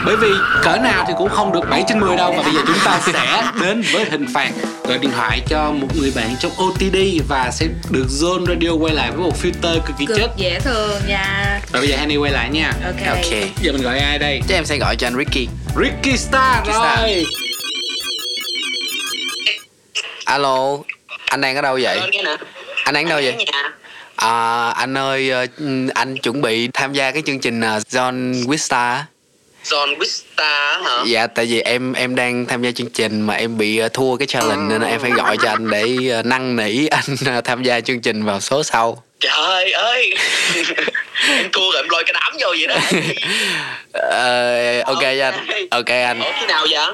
[0.04, 0.28] Bởi vì
[0.62, 3.00] cỡ nào thì cũng không được 7 trên 10 đâu và bây giờ chúng ta
[3.06, 4.50] sẽ đến với hình phạt.
[4.88, 6.96] Gọi điện thoại cho một người bạn trong OTD
[7.28, 10.30] và sẽ được Zone Radio quay lại với một filter cực kỳ cực chất.
[10.36, 11.60] dễ thương nha.
[11.72, 12.72] Và bây giờ Henny quay lại nha.
[12.84, 13.08] Ok.
[13.08, 13.32] Ok.
[13.62, 14.40] Giờ mình gọi ai đây?
[14.48, 15.48] Chắc em sẽ gọi cho anh Ricky.
[15.80, 17.45] Ricky Star Ricky Star.
[20.26, 20.78] Alo
[21.26, 21.98] anh đang ở đâu vậy
[22.84, 23.46] anh đang đâu vậy
[24.16, 25.46] à, anh ơi ờ,
[25.94, 28.98] anh chuẩn bị tham gia cái chương trình uh, John Wista
[29.64, 31.02] John Wista hả?
[31.06, 34.16] Dạ tại vì em em đang tham gia chương trình mà em bị ờ, thua
[34.16, 37.62] cái challenge nên em phải gọi cho anh để ờ, năn nỉ anh ờ, tham
[37.62, 39.02] gia chương trình vào số sau.
[39.20, 40.14] Trời ơi
[41.28, 42.76] Em cua rồi em lôi cái đám vô vậy đó
[44.10, 45.46] Ờ, ok anh.
[45.70, 46.20] Ok anh.
[46.20, 46.86] Ủa khi nào vậy?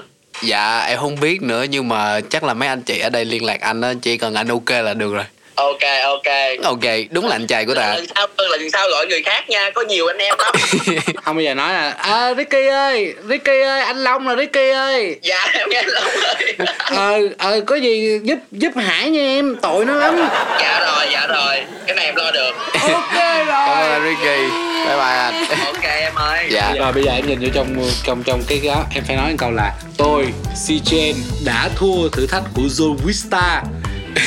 [0.42, 3.44] Dạ em không biết nữa nhưng mà chắc là mấy anh chị ở đây liên
[3.44, 5.24] lạc anh á, chỉ cần anh ok là được rồi.
[5.54, 6.32] Ok ok.
[6.64, 6.80] Ok,
[7.10, 7.94] đúng là anh trai của ta.
[7.94, 10.52] Lần sau, lần sau gọi người khác nha Có nhiều anh em lắm.
[11.24, 15.18] Không bao giờ nói là à Ricky ơi Ricky ơi anh Long là Ricky ơi.
[15.22, 16.56] Dạ em nghe Long ơi.
[16.78, 20.28] Ờ ờ có gì giúp giúp Hải nha em tội nó lắm.
[20.60, 21.64] Dạ rồi dạ rồi.
[21.86, 22.52] Cái này em lo được.
[22.72, 23.14] Ok
[23.46, 23.66] rồi.
[23.66, 24.42] Cảm ơn Ricky.
[24.86, 25.44] Bye bye anh.
[25.66, 26.46] Ok em ơi.
[26.50, 26.72] Dạ.
[26.78, 29.36] rồi bây giờ em nhìn vô trong trong trong cái đó em phải nói một
[29.38, 30.26] câu là tôi
[30.56, 33.60] si Chen đã thua thử thách của Joe Wista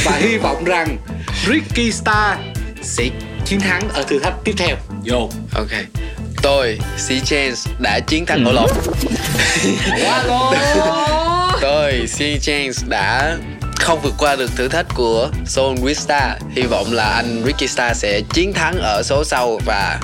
[0.06, 0.98] và hy vọng rằng
[1.44, 2.38] Ricky Star
[2.82, 3.10] sẽ
[3.46, 5.70] chiến thắng ở thử thách tiếp theo vô Ok.
[6.42, 8.70] Tôi, C Chance đã chiến thắng ổ lộn.
[11.62, 13.38] Tôi, C Chance đã
[13.80, 16.36] không vượt qua được thử thách của Soul Wista.
[16.52, 20.00] Hy vọng là anh Ricky Star sẽ chiến thắng ở số sau và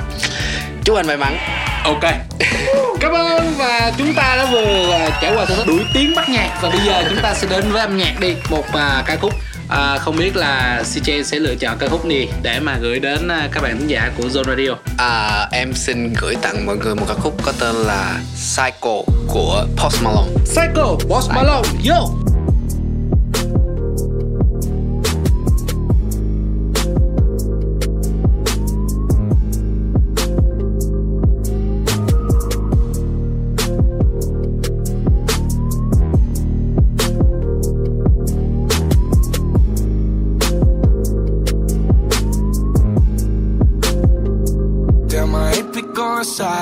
[0.85, 1.37] chúc anh may mắn.
[1.83, 2.13] ok.
[2.99, 6.29] Cảm ơn và chúng ta đã vừa à, trải qua thử thách đuổi tiếng bắt
[6.29, 6.59] nhạc.
[6.61, 8.35] Và bây giờ chúng ta sẽ đến với âm nhạc đi.
[8.49, 9.33] Một à, ca khúc.
[9.69, 13.27] À, không biết là CJ sẽ lựa chọn ca khúc gì để mà gửi đến
[13.27, 14.75] à, các bạn thính giả của Zone Radio.
[14.97, 19.65] À, em xin gửi tặng mọi người một ca khúc có tên là Psycho của
[19.77, 20.29] Post Malone.
[20.45, 21.67] Psycho Boss Malone.
[21.89, 22.30] Yo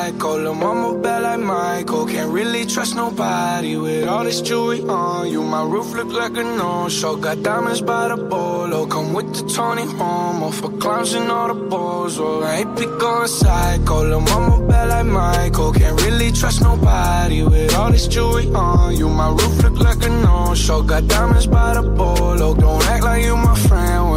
[0.09, 0.37] psycho.
[0.37, 2.05] Lil' mama bad like Michael.
[2.05, 5.43] Can't really trust nobody with all this jewelry on you.
[5.43, 7.15] My roof look like a no-show.
[7.15, 8.85] Got diamonds by the bolo.
[8.87, 12.19] Come with the Tony Homo for clowns and all the balls.
[12.19, 14.03] Oh, I hate be going psycho.
[14.03, 15.73] Lil' mama bad like Michael.
[15.73, 19.09] Can't really trust nobody with all this jewelry on you.
[19.09, 20.81] My roof look like a no-show.
[20.83, 22.55] Got diamonds by the bolo.
[22.55, 24.08] Don't act like you my friend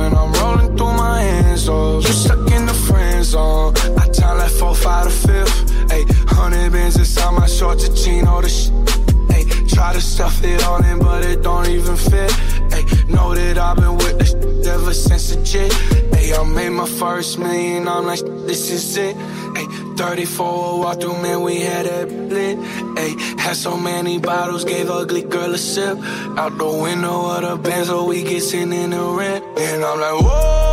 [1.32, 1.68] hands.
[1.68, 3.74] Oh, you stuck in the friend zone.
[4.00, 5.56] I time like four, five to fifth.
[5.94, 6.04] Ayy,
[6.36, 8.72] hundred bins inside my a jean, all the shit.
[9.34, 12.30] Ayy, try to stuff it all in, but it don't even fit.
[12.74, 14.34] Ayy, know that I've been with this
[14.66, 15.72] ever since the jit.
[16.16, 19.16] Ayy, I made my first million, I'm like, this is it.
[19.56, 22.58] Ayy, 34 walk through, man, we had it lit.
[23.02, 25.98] Ayy, had so many bottles, gave ugly girl a sip.
[26.40, 29.44] Out the window of the Benz, so we get sitting in the rent.
[29.58, 30.71] And I'm like, whoa,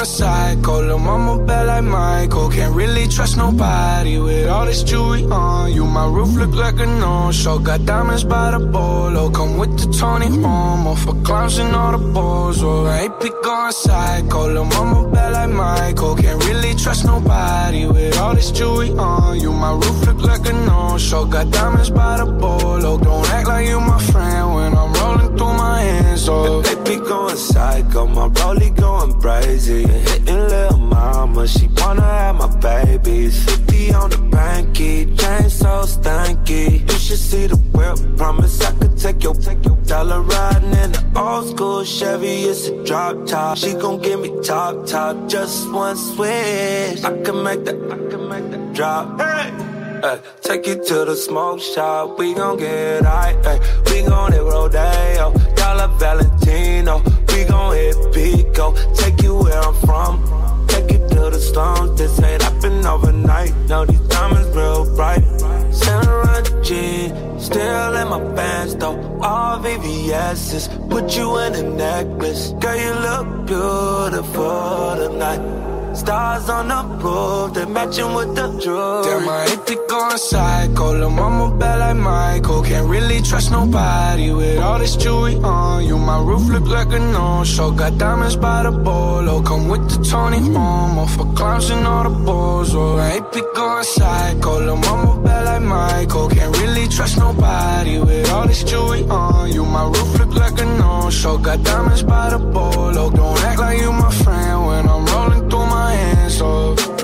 [0.00, 0.82] going psycho.
[0.82, 2.50] Lil' mama bad like Michael.
[2.50, 5.84] Can't really trust nobody with all this jewelry on you.
[5.84, 7.58] My roof look like a no-show.
[7.58, 9.30] Got diamonds by the bolo.
[9.30, 12.62] Come with the Tony Homo for clowns and all the balls.
[12.62, 14.52] Oh, I hate be going psycho.
[14.52, 16.16] Lil' mama bad like Michael.
[16.16, 19.52] Can't really trust nobody with all this jewelry on you.
[19.52, 21.26] My roof look like a no-show.
[21.26, 22.98] Got diamonds by the bolo.
[22.98, 24.49] Don't act like you my friend
[24.90, 26.26] I'm rolling through my hands.
[26.26, 29.86] They be going psycho, my rollie going crazy.
[29.86, 33.44] Hitting little mama, she wanna have my babies.
[33.44, 36.80] 50 on the banky, chain so stanky.
[36.90, 40.92] You should see the whip, promise I could take your, take your dollar riding in
[40.92, 42.44] the old school Chevy.
[42.44, 43.58] It's a drop top.
[43.58, 47.04] She gon' give me top, top, just one switch.
[47.04, 49.20] I can make that, I can make that drop.
[49.20, 49.69] Hey!
[50.02, 53.36] Ay, take you to the smoke shop, we gon' get high.
[53.44, 57.02] Ay, we gon' hit Rodeo, Dollar Valentino.
[57.28, 60.66] We gon' hit Pico, take you where I'm from.
[60.68, 63.54] Take you to the slums, this ain't happen overnight.
[63.68, 65.22] No, these diamonds real bright.
[65.70, 68.96] Santa G, still in my pants though.
[69.20, 72.52] All VVS's, put you in a necklace.
[72.58, 75.59] Girl, you look beautiful tonight.
[75.92, 79.04] Stars on the roof, they matching with the roof.
[79.04, 80.92] Damn, my AP going psycho.
[80.92, 82.62] Lil' mama bad like Michael.
[82.62, 85.98] Can't really trust nobody with all this jewelry on you.
[85.98, 87.72] My roof look like a no-show.
[87.72, 89.42] Got diamonds by the bolo.
[89.42, 92.72] Come with the Tony Momo for clowns and all the balls.
[92.72, 94.60] Oh, AP going psycho.
[94.60, 96.28] Lil' mama bad like Michael.
[96.28, 99.64] Can't really trust nobody with all this jewelry on you.
[99.64, 101.36] My roof look like a no-show.
[101.38, 103.10] Got diamonds by the bolo.
[103.10, 106.40] Don't act like you my friend when I'm rolling through my hands.
[106.40, 106.99] Oh.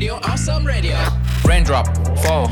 [0.00, 0.96] Radio, awesome radio.
[1.44, 1.86] Raindrop,
[2.24, 2.50] fall.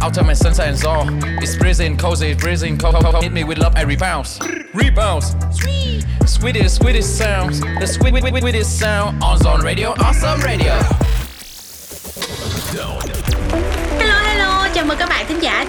[0.00, 1.04] Ultimate sunshine is all.
[1.42, 3.22] It's freezing, cozy, freezing, cold.
[3.22, 4.40] Hit me with love, I rebounds.
[4.72, 5.36] Rebounds.
[5.50, 6.06] Sweet.
[6.24, 7.60] Sweetest, sweetest sounds.
[7.60, 9.22] The sweet, sweet, sweetest sound.
[9.22, 10.72] Ozone Radio, awesome radio.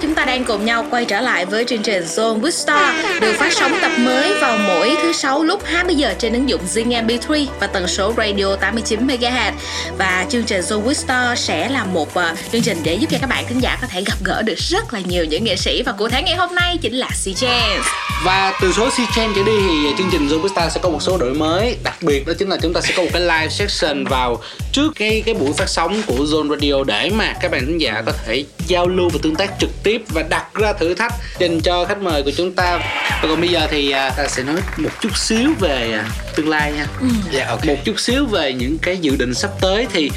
[0.02, 3.32] Chúng ta đang cùng nhau quay trở lại với chương trình Zone with Star được
[3.32, 7.06] phát sóng tập mới vào mỗi thứ sáu lúc 20 giờ trên ứng dụng Zing
[7.06, 9.52] MP3 và tần số radio 89 MHz.
[9.98, 13.18] Và chương trình Zone with Star sẽ là một uh, chương trình để giúp cho
[13.20, 15.82] các bạn thính giả có thể gặp gỡ được rất là nhiều những nghệ sĩ
[15.82, 18.07] và cụ thể ngày hôm nay chính là C Chance.
[18.24, 21.02] Và từ số C Chain trở đi thì chương trình Zoom Star sẽ có một
[21.02, 21.76] số đổi mới.
[21.82, 24.42] Đặc biệt đó chính là chúng ta sẽ có một cái live section vào
[24.72, 28.02] trước cái cái buổi phát sóng của Zone Radio Để mà các bạn khán giả
[28.06, 31.60] có thể giao lưu và tương tác trực tiếp Và đặt ra thử thách dành
[31.60, 32.78] cho khách mời của chúng ta.
[33.22, 36.04] Và còn bây giờ thì à, ta sẽ nói một chút xíu về à,
[36.36, 36.86] tương lai nha.
[37.32, 37.64] Dạ, ok.
[37.64, 40.10] Một chút xíu về những cái dự định sắp tới thì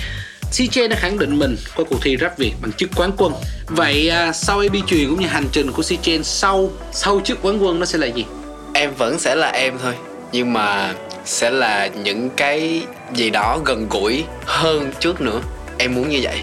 [0.51, 3.33] CJ đã khẳng định mình qua cuộc thi rap Việt bằng chức quán quân.
[3.67, 7.63] Vậy à, sau AB truyền cũng như hành trình của CJ sau sau chức quán
[7.63, 8.25] quân nó sẽ là gì?
[8.73, 9.93] em vẫn sẽ là em thôi
[10.31, 10.93] nhưng mà
[11.25, 12.81] sẽ là những cái
[13.13, 15.41] gì đó gần gũi hơn trước nữa
[15.77, 16.41] em muốn như vậy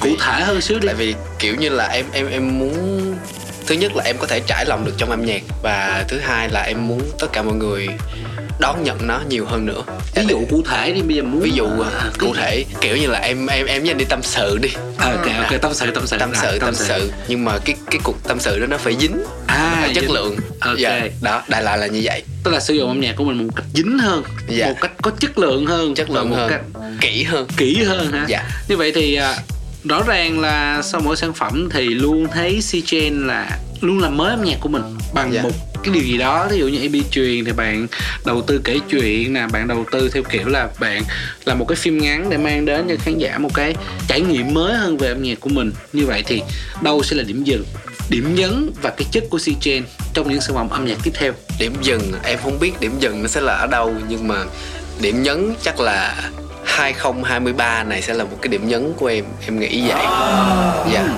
[0.00, 3.14] Cụ thể hơn xíu đi tại vì kiểu như là em em em muốn
[3.68, 6.48] thứ nhất là em có thể trải lòng được trong âm nhạc và thứ hai
[6.48, 7.88] là em muốn tất cả mọi người
[8.60, 9.82] đón nhận nó nhiều hơn nữa.
[10.14, 13.06] Ví dụ cụ thể đi bây giờ muốn ví dụ à, cụ thể kiểu như
[13.06, 14.68] là em em em với anh đi tâm sự đi.
[14.98, 16.18] À, ok ok tâm sự tâm sự.
[16.18, 17.12] Tâm sự Rồi, tâm sự.
[17.28, 19.16] nhưng mà cái cái cuộc tâm sự đó nó phải dính
[19.46, 20.36] À, phải chất lượng.
[20.60, 20.78] Ok.
[20.78, 22.22] Dạ, đó đại loại là như vậy.
[22.44, 24.66] Tức là sử dụng âm nhạc của mình một cách dính hơn Dạ.
[24.66, 26.50] một cách có chất lượng hơn chất lượng một hơn.
[26.50, 26.60] cách
[27.00, 27.46] kỹ hơn.
[27.56, 28.24] kỹ hơn ha.
[28.28, 28.42] Dạ.
[28.68, 29.34] như vậy thì à,
[29.88, 34.16] rõ ràng là sau mỗi sản phẩm thì luôn thấy C Chain là luôn làm
[34.16, 34.82] mới âm nhạc của mình
[35.14, 35.42] bằng Dạ.
[35.42, 35.50] một
[35.84, 36.48] cái điều gì đó.
[36.50, 37.86] Ví dụ như EP truyền thì bạn
[38.26, 41.02] đầu tư kể chuyện nè bạn đầu tư theo kiểu là bạn
[41.44, 43.74] làm một cái phim ngắn để mang đến cho khán giả một cái
[44.08, 45.72] trải nghiệm mới hơn về âm nhạc của mình.
[45.92, 46.42] Như vậy thì
[46.82, 47.64] đâu sẽ là điểm dừng
[48.10, 49.82] điểm nhấn và cái chất của C Chain
[50.14, 51.32] trong những sản phẩm âm nhạc tiếp theo?
[51.58, 54.44] Điểm dừng em không biết điểm dừng nó sẽ là ở đâu nhưng mà
[55.00, 56.30] điểm nhấn chắc là
[56.78, 59.24] 2023 này sẽ là một cái điểm nhấn của em.
[59.46, 60.04] Em nghĩ vậy.
[60.92, 61.08] Dạ.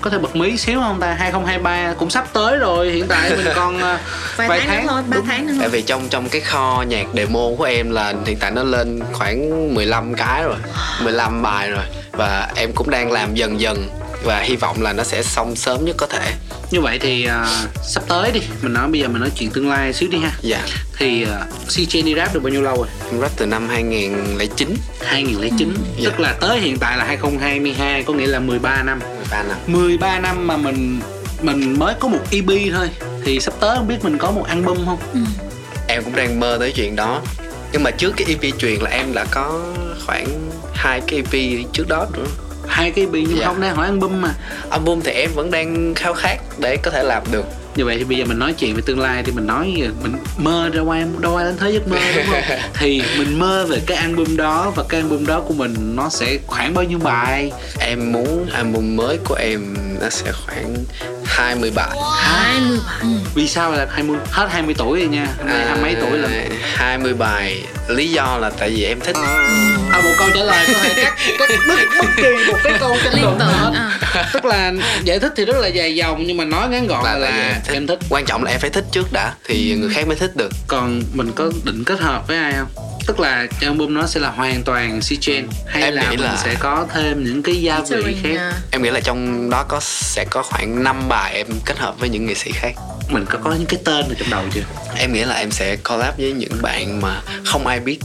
[0.00, 1.14] Có thể bật mí xíu không ta?
[1.18, 2.90] 2023 cũng sắp tới rồi.
[2.90, 3.98] Hiện tại mình còn à,
[4.36, 7.48] vài, tháng, nữa thôi ba tháng nữa tại vì trong trong cái kho nhạc demo
[7.58, 10.56] của em là hiện tại nó lên khoảng 15 cái rồi.
[11.02, 11.84] 15 bài rồi.
[12.12, 13.88] Và em cũng đang làm dần dần
[14.24, 16.32] và hy vọng là nó sẽ xong sớm nhất có thể.
[16.70, 17.46] Như vậy thì à,
[17.82, 20.32] sắp tới đi mình nói bây giờ mình nói chuyện tương lai xíu đi ha.
[20.42, 20.62] Dạ.
[20.98, 22.86] Thì uh, C Chain đi rap được bao nhiêu lâu rồi?
[23.12, 26.10] Em rap từ năm 2009 2009 Dạ.
[26.10, 29.00] tức là tới hiện tại là 2022 có nghĩa là 13 năm.
[29.16, 29.56] 13 năm.
[29.66, 31.00] 13 năm mà mình
[31.42, 32.90] mình mới có một EP thôi.
[33.24, 34.98] Thì sắp tới không biết mình có một album không?
[35.88, 37.22] Em cũng đang mơ tới chuyện đó.
[37.72, 39.60] Nhưng mà trước cái EP truyền là em đã có
[40.06, 40.26] khoảng
[40.74, 42.26] hai cái EP trước đó nữa
[42.68, 43.46] hai cái EP nhưng Dạ.
[43.46, 44.34] không đang hỏi album mà.
[44.70, 47.44] Album thì em vẫn đang khao khát để có thể làm được.
[47.76, 50.12] Như vậy thì bây giờ mình nói chuyện về tương lai thì mình nói mình
[50.38, 52.58] mơ ra qua đâu ai đến thế giấc mơ đúng không?
[52.74, 56.38] Thì mình mơ về cái album đó và cái album đó của mình nó sẽ
[56.46, 57.52] khoảng bao nhiêu bài?
[57.80, 60.74] Em muốn album mới của em nó sẽ khoảng
[61.26, 65.26] 20 bài hai mươi bài vì sao là 20 hết 20 tuổi rồi nha.
[65.38, 66.28] Hôm nay hai mấy tuổi là
[66.74, 67.62] 20 bài.
[67.88, 69.16] Lý do là tại vì em thích.
[69.92, 72.96] À, một câu trả lời có thể cắt cắt bất bất kỳ một cái câu
[73.04, 73.72] tranh liên luận tưởng nào hết.
[74.14, 74.30] à.
[74.32, 74.72] tức là
[75.04, 77.60] giải thích thì rất là dài dòng nhưng mà nói ngắn gọn là, là, là
[77.64, 77.74] thích.
[77.74, 77.98] em thích.
[78.08, 80.52] Quan trọng là em phải thích trước đã thì người khác mới thích được.
[80.66, 84.20] Còn mình có định kết hợp với ai không tức là trong album nó sẽ
[84.20, 85.46] là hoàn toàn Chain.
[85.66, 88.34] Hay Em là nghĩ mình là- sẽ có thêm những cái gia vị khác.
[88.38, 88.52] à.
[88.70, 92.08] em nghĩ là trong đó có sẽ có khoảng 5 bài em kết hợp với
[92.08, 92.72] những nghệ sĩ khác.
[93.08, 94.60] Mình có có những cái tên ở trong đầu chưa?
[94.98, 97.98] Em nghĩ là em sẽ collab với những bạn mà không ai biết.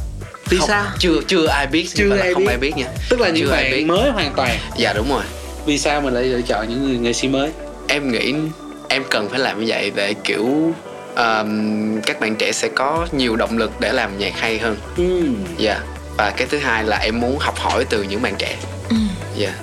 [0.50, 0.86] Vì Không- sao?
[1.00, 2.50] chưa chưa ai biết Chưa ai không biết.
[2.52, 2.86] ai biết nha.
[3.10, 3.86] Tức là những Chưa ai bạn biết.
[3.86, 4.58] mới hoàn toàn.
[4.78, 5.24] Dạ đúng rồi.
[5.66, 7.52] Vì sao mình lại lựa chọn những người nghệ sĩ mới?
[7.88, 8.34] Em nghĩ
[8.90, 10.74] em cần phải làm như vậy để kiểu
[11.16, 14.78] um, các bạn trẻ sẽ có nhiều động lực để làm nhạc hay hơn.
[14.98, 15.24] Ừ.
[15.58, 15.80] dạ.
[16.18, 18.56] Và cái thứ hai là em muốn học hỏi từ những bạn trẻ.
[19.40, 19.54] Dạ.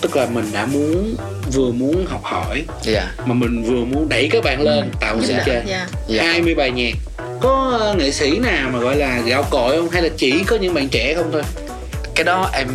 [0.00, 1.16] Tức là mình đã muốn
[1.52, 3.06] vừa muốn học hỏi dạ.
[3.26, 5.86] mà mình vừa muốn đẩy các bạn lên tạo Giúp ra đỡ, chơi dạ.
[6.08, 6.22] Dạ.
[6.22, 6.92] 20 bài nhạc.
[7.40, 9.90] Có ờ, nghệ sĩ nào mà gọi là gạo cội không?
[9.90, 11.42] Hay là chỉ có những bạn trẻ không thôi?
[12.14, 12.68] Cái đó em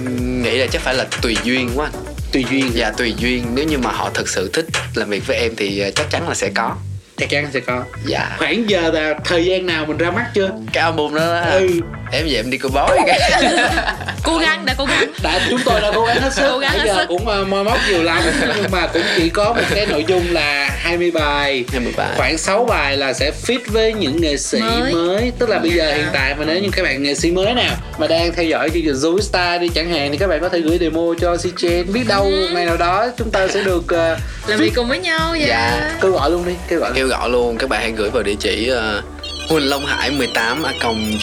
[0.43, 2.03] nghĩ là chắc phải là tùy duyên quá anh.
[2.31, 2.71] tùy duyên.
[2.73, 3.43] Dạ tùy duyên.
[3.55, 4.65] Nếu như mà họ thực sự thích
[4.95, 6.75] làm việc với em thì uh, chắc chắn là sẽ có
[7.21, 7.83] chắc chắn sẽ có.
[8.05, 8.35] Dạ.
[8.39, 10.49] Khoảng giờ là thời gian nào mình ra mắt chưa?
[10.73, 11.41] Cái album đó, đó.
[11.51, 11.67] Ừ.
[12.11, 13.19] Em về em đi coi bói cái
[14.23, 15.11] cố gắng đã cố gắng.
[15.23, 16.41] Đã chúng tôi đã cố gắng hết sức.
[16.51, 17.05] Cố gắng hết giờ sức.
[17.07, 18.23] cũng uh, moi móc nhiều lắm
[18.55, 21.65] nhưng mà cũng chỉ có một cái nội dung là 20 bài.
[21.71, 22.09] 20 bài.
[22.17, 25.31] khoảng 6 bài là sẽ fit với những nghệ sĩ mới, Mới.
[25.39, 25.95] tức là bây giờ Dạ.
[25.95, 28.69] hiện tại mà nếu như các bạn nghệ sĩ mới nào mà đang theo dõi
[28.69, 31.35] chương trình Zoo Star đi chẳng hạn thì các bạn có thể gửi demo cho
[31.37, 34.57] C Chain biết đâu ngày nào đó chúng ta sẽ được uh, làm fit.
[34.57, 35.91] việc cùng với nhau dạ, Dạ.
[36.01, 37.57] kêu gọi luôn đi kêu gọi kêu gọi luôn.
[37.57, 39.03] Các bạn hãy gửi vào địa chỉ uh,
[39.49, 40.71] huỳnh long hải 18 a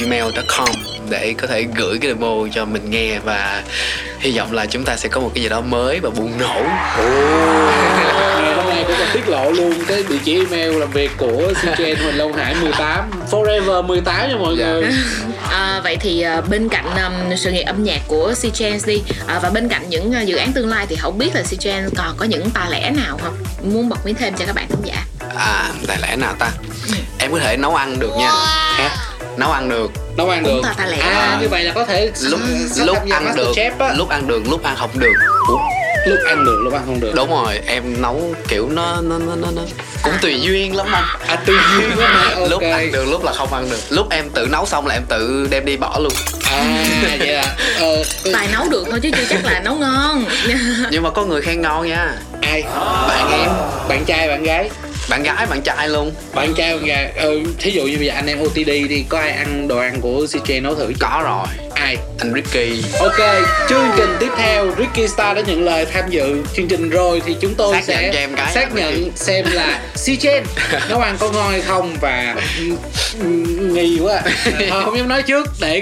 [0.00, 0.68] gmail.com
[1.10, 3.62] để có thể gửi cái demo cho mình nghe và
[4.20, 6.62] hy vọng là chúng ta sẽ có một cái gì đó mới và bùng nổ.
[8.40, 11.52] Ngày hôm nay cũng còn tiết lộ luôn cái địa chỉ email làm việc của
[11.62, 14.66] C Chain Huỳnh Long Hải 18 Forever 18 nha mọi Dạ.
[14.66, 14.84] người.
[15.50, 19.02] À, vậy thì à, bên cạnh um, sự nghiệp âm nhạc của C Chance đi
[19.26, 21.60] à, và bên cạnh những à, dự án tương lai thì không biết là C
[21.60, 23.34] Chance còn có những tài lẻ nào không?
[23.62, 25.04] Muốn bật mí thêm cho các bạn khán giả
[25.38, 26.50] à tại lẽ nào ta?
[27.18, 28.30] Em có thể nấu ăn được nha.
[28.78, 28.90] Hả?
[29.38, 29.90] nấu ăn được.
[30.16, 30.60] Nấu ăn được.
[30.76, 31.40] Tài lẻ à đó.
[31.40, 32.40] như vậy là có thể lúc
[32.76, 33.52] lúc ăn được
[33.96, 35.12] lúc ăn được lúc ăn không được.
[35.48, 35.58] Ủa?
[36.06, 37.12] lúc ăn được lúc ăn không được.
[37.14, 39.62] Đúng rồi em nấu kiểu nó nó nó nó, nó
[40.02, 41.04] cũng tùy duyên lắm anh.
[41.26, 42.34] À tùy duyên quá hả?
[42.34, 42.50] Ok.
[42.50, 43.80] lúc ăn được lúc là không ăn được.
[43.90, 46.12] Lúc em tự nấu xong là em tự đem đi bỏ luôn.
[46.44, 46.84] À
[47.18, 50.24] vậy là ờ, tài nấu được thôi chứ chưa chắc là nấu ngon.
[50.90, 52.14] Nhưng mà có người khen ngon nha.
[52.42, 52.62] Ai?
[53.08, 53.50] Bạn em.
[53.88, 54.70] Bạn trai bạn gái
[55.08, 56.12] bạn gái bạn trai luôn.
[56.34, 59.18] Bạn trai bạn gái ừ, thí dụ như bây giờ anh em OTD đi có
[59.18, 61.96] ai ăn đồ ăn của CJ nấu thử có rồi ai?
[62.18, 62.82] Anh Ricky.
[63.00, 63.18] Ok,
[63.68, 67.36] chương trình tiếp theo Ricky Star đã nhận lời tham dự chương trình rồi thì
[67.40, 68.52] chúng tôi Xác sẽ nhận cho em cái.
[68.54, 69.10] xác nhận Ricky.
[69.14, 70.42] xem là CJ
[70.88, 72.34] nấu ăn có ngon hay không và
[73.72, 74.20] nghi quá.
[74.70, 75.80] Thôi, không dám nói trước để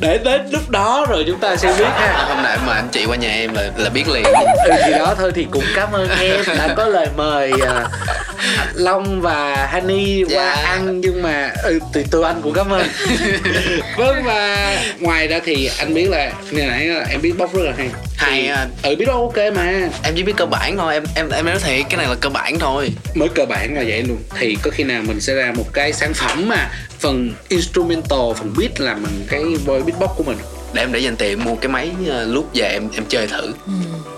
[0.00, 2.24] để đến lúc đó rồi chúng ta sẽ biết ha.
[2.28, 4.22] Hôm nay mà anh chị qua nhà em là là biết liền.
[4.24, 7.86] Ừ, thì đó thôi thì cũng cảm ơn em đã có lời mời à,
[8.74, 10.62] Long và Honey qua Dạ.
[10.62, 12.88] ăn nhưng mà ừ, thì tụi anh cũng cảm ơn.
[13.96, 17.62] Vâng và ngoài ra thì anh biết là ngày nãy là em biết bóc rất
[17.64, 17.88] là hay.
[18.16, 19.90] Hay Thì- à, ừ biết bóc ok mà.
[20.02, 22.28] Em chỉ biết cơ bản thôi em em em nói thiệt cái này là cơ
[22.28, 22.92] bản thôi.
[23.14, 24.18] Mới cơ bản là vậy luôn.
[24.38, 28.54] Thì có khi nào mình sẽ ra một cái sản phẩm mà phần instrumental phần
[28.58, 30.36] beat là mình cái voice beatbox của mình?
[30.72, 33.52] Để em để dành tiền mua cái máy uh, lúc về em em chơi thử.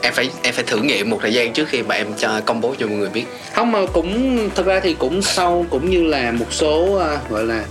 [0.02, 2.60] Em phải em phải thử nghiệm một thời gian trước khi mà em cho công
[2.60, 3.24] bố cho mọi người biết.
[3.54, 7.44] Không mà cũng thực ra thì cũng sau cũng như là một số à, gọi
[7.44, 7.64] là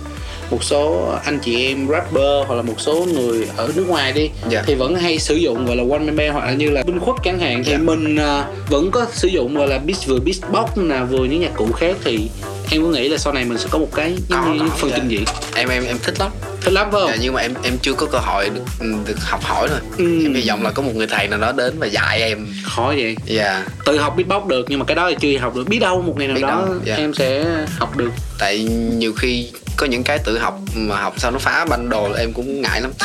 [0.50, 4.30] một số anh chị em rapper hoặc là một số người ở nước ngoài đi
[4.48, 4.62] Dạ.
[4.66, 7.00] thì vẫn hay sử dụng gọi là one man band hoặc là như là binh
[7.00, 7.62] khuất chẳng hạn.
[7.64, 7.78] Thì Dạ.
[7.78, 11.54] mình à, vẫn có sử dụng gọi là beat vừa beatbox là vừa những nhạc
[11.56, 11.96] cụ khác.
[12.04, 12.30] Thì
[12.70, 14.90] em có nghĩ là sau này mình sẽ có một cái Có, như có, phần
[14.90, 14.96] dạ.
[14.98, 15.24] trình diễn?
[15.54, 16.30] Em em em thích lắm.
[16.60, 17.10] Thích lắm phải không?
[17.10, 18.62] Dạ, nhưng mà em em chưa có cơ hội được,
[19.06, 20.22] được học hỏi thôi Ừ.
[20.24, 22.46] em hy vọng là có một người thầy nào đó đến và dạy em.
[22.64, 23.16] Khó vậy.
[23.26, 23.64] Dạ.
[23.84, 25.68] Tự học beatbox được nhưng mà cái đó thì chưa học được.
[25.68, 26.94] Biết đâu một ngày nào Biết đó đâu, dạ.
[26.96, 27.44] em sẽ
[27.78, 28.10] học được.
[28.38, 28.58] Tại
[28.96, 29.48] nhiều khi
[29.80, 32.62] có những cái tự học mà học sao nó phá banh đồ là em cũng
[32.62, 32.92] ngại lắm.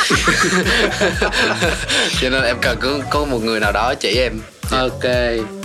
[2.20, 4.40] Cho nên em cần có, có một người nào đó chỉ em.
[4.70, 5.04] Ok,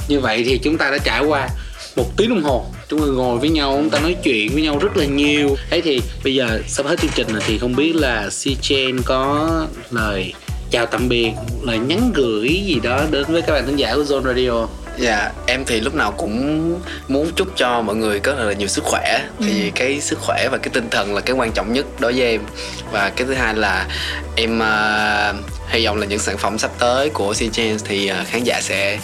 [0.07, 1.49] như vậy thì chúng ta đã trải qua
[1.95, 2.65] một tiếng đồng hồ.
[2.89, 5.57] Chúng ta ngồi với nhau chúng ta nói chuyện với nhau rất là nhiều.
[5.69, 9.01] Thế thì bây giờ sắp hết chương trình rồi thì không biết là si Chen
[9.01, 9.49] có
[9.91, 10.33] lời
[10.71, 11.31] chào tạm biệt
[11.61, 15.31] lời nhắn gửi gì đó đến với các bạn thính giả của Zone Radio Dạ,
[15.47, 18.83] em thì lúc nào cũng muốn chúc cho mọi người có thật là nhiều sức
[18.83, 19.21] khỏe.
[19.39, 22.21] Thì cái sức khỏe và cái tinh thần là cái quan trọng nhất đối với
[22.21, 22.41] em.
[22.91, 23.87] Và cái thứ hai là
[24.35, 25.35] em uh,
[25.69, 28.61] hy vọng là những sản phẩm sắp tới của C Chance thì uh, khán giả
[28.61, 28.99] sẽ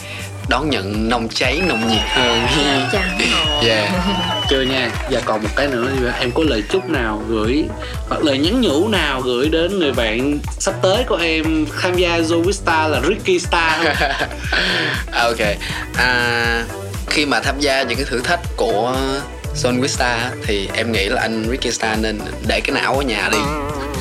[0.49, 2.45] đón nhận nồng cháy, nồng nhiệt hơn.
[2.91, 3.17] Chà.
[3.67, 3.89] Yeah
[4.49, 4.91] chưa nha.
[5.11, 7.65] Và còn một cái nữa thì em có lời chúc nào gửi
[8.09, 12.19] hoặc lời nhắn nhủ nào gửi đến người bạn sắp tới của em tham gia
[12.19, 14.09] Zoe Star là Ricky Star không?
[15.11, 15.57] À, ok.
[15.97, 16.63] À,
[17.07, 18.97] khi mà tham gia những cái thử thách của
[19.55, 23.29] Son Star thì em nghĩ là anh Ricky Star nên để cái não ở nhà
[23.31, 23.39] đi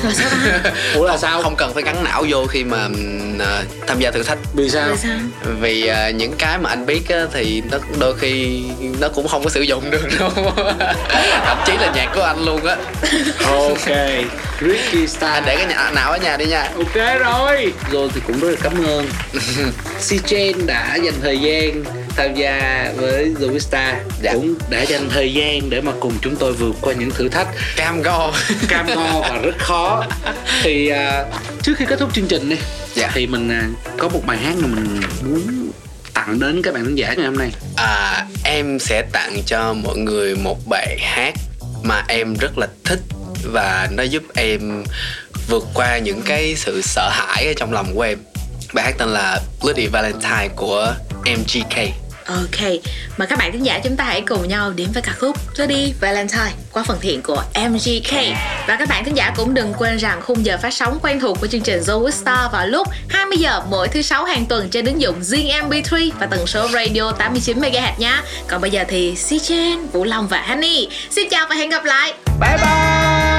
[0.03, 0.71] Rồi sao ta?
[0.95, 1.41] Ủa là sao?
[1.41, 2.89] không cần phải gắn não vô khi mà
[3.39, 4.37] à, tham gia thử thách.
[4.53, 4.95] Vì sao?
[5.61, 8.63] Vì à, những cái mà anh biết á, thì nó đôi khi
[9.01, 10.31] nó cũng không có sử dụng được đâu.
[11.45, 12.75] Thậm chí là nhạc của anh luôn á.
[13.45, 13.97] Ok.
[14.61, 16.69] Ricky Star anh để cái nhà, não ở nhà đi nha.
[16.77, 17.73] Ok rồi.
[17.91, 19.07] Rồi thì cũng rất là cảm ơn.
[19.99, 21.83] Si Chen đã dành thời gian
[22.17, 23.95] tham gia với The Star.
[24.21, 24.31] Dạ.
[24.33, 27.47] cũng đã dành thời gian để mà cùng chúng tôi vượt qua những thử thách.
[27.75, 28.31] Cam go.
[28.67, 29.86] Cam go và rất khó
[30.63, 31.25] thì à,
[31.63, 32.57] trước khi kết thúc chương trình đi
[32.95, 33.11] Dạ.
[33.13, 35.71] thì mình à, có một bài hát mà mình muốn
[36.13, 37.51] tặng đến các bạn khán giả ngày hôm nay.
[37.75, 41.33] À, em sẽ tặng cho mọi người một bài hát
[41.83, 42.99] mà em rất là thích
[43.53, 44.83] và nó giúp em
[45.47, 48.17] vượt qua những cái sự sợ hãi ở trong lòng của em.
[48.73, 50.93] Bài hát tên là Bloody Valentine của
[51.25, 51.77] MGK
[52.27, 52.69] Ok,
[53.17, 55.93] mời các bạn khán giả chúng ta hãy cùng nhau đến với ca khúc Bloody
[55.99, 58.11] Valentine qua phần thiện của MGK
[58.67, 61.37] Và các bạn khán giả cũng đừng quên rằng khung giờ phát sóng quen thuộc
[61.41, 64.69] của chương trình Zoe with Star vào lúc 20 giờ mỗi thứ sáu hàng tuần
[64.69, 68.15] trên ứng dụng Zing MP3 và tần số radio 89 MHz nhé.
[68.47, 71.85] Còn bây giờ thì Si Chen, Vũ Long và Honey xin chào và hẹn gặp
[71.85, 72.13] lại.
[72.39, 73.36] bye bye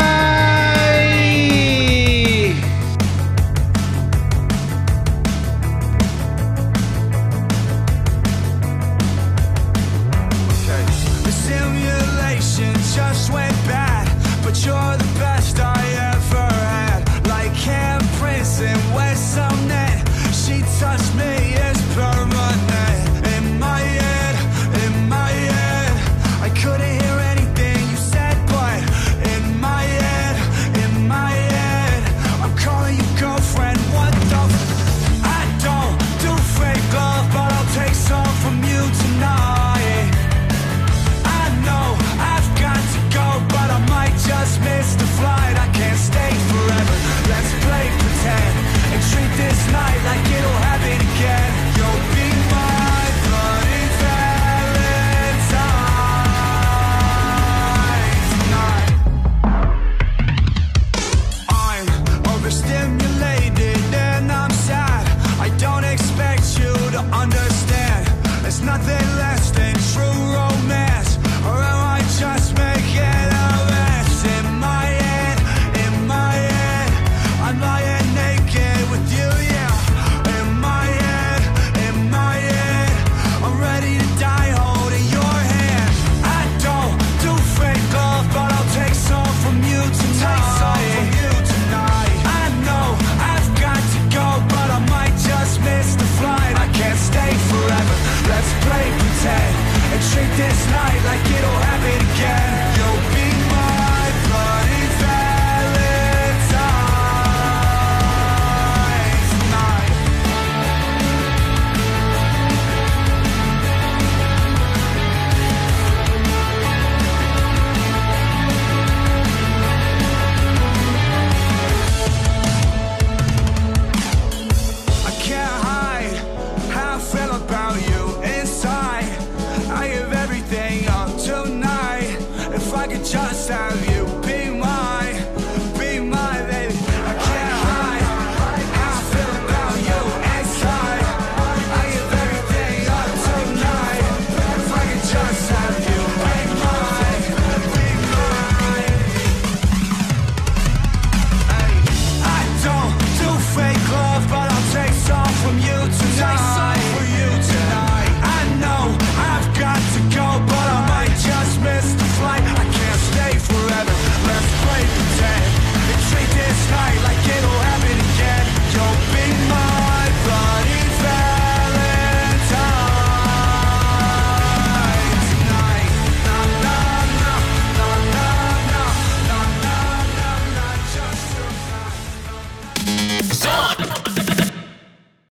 [14.68, 15.77] you're the best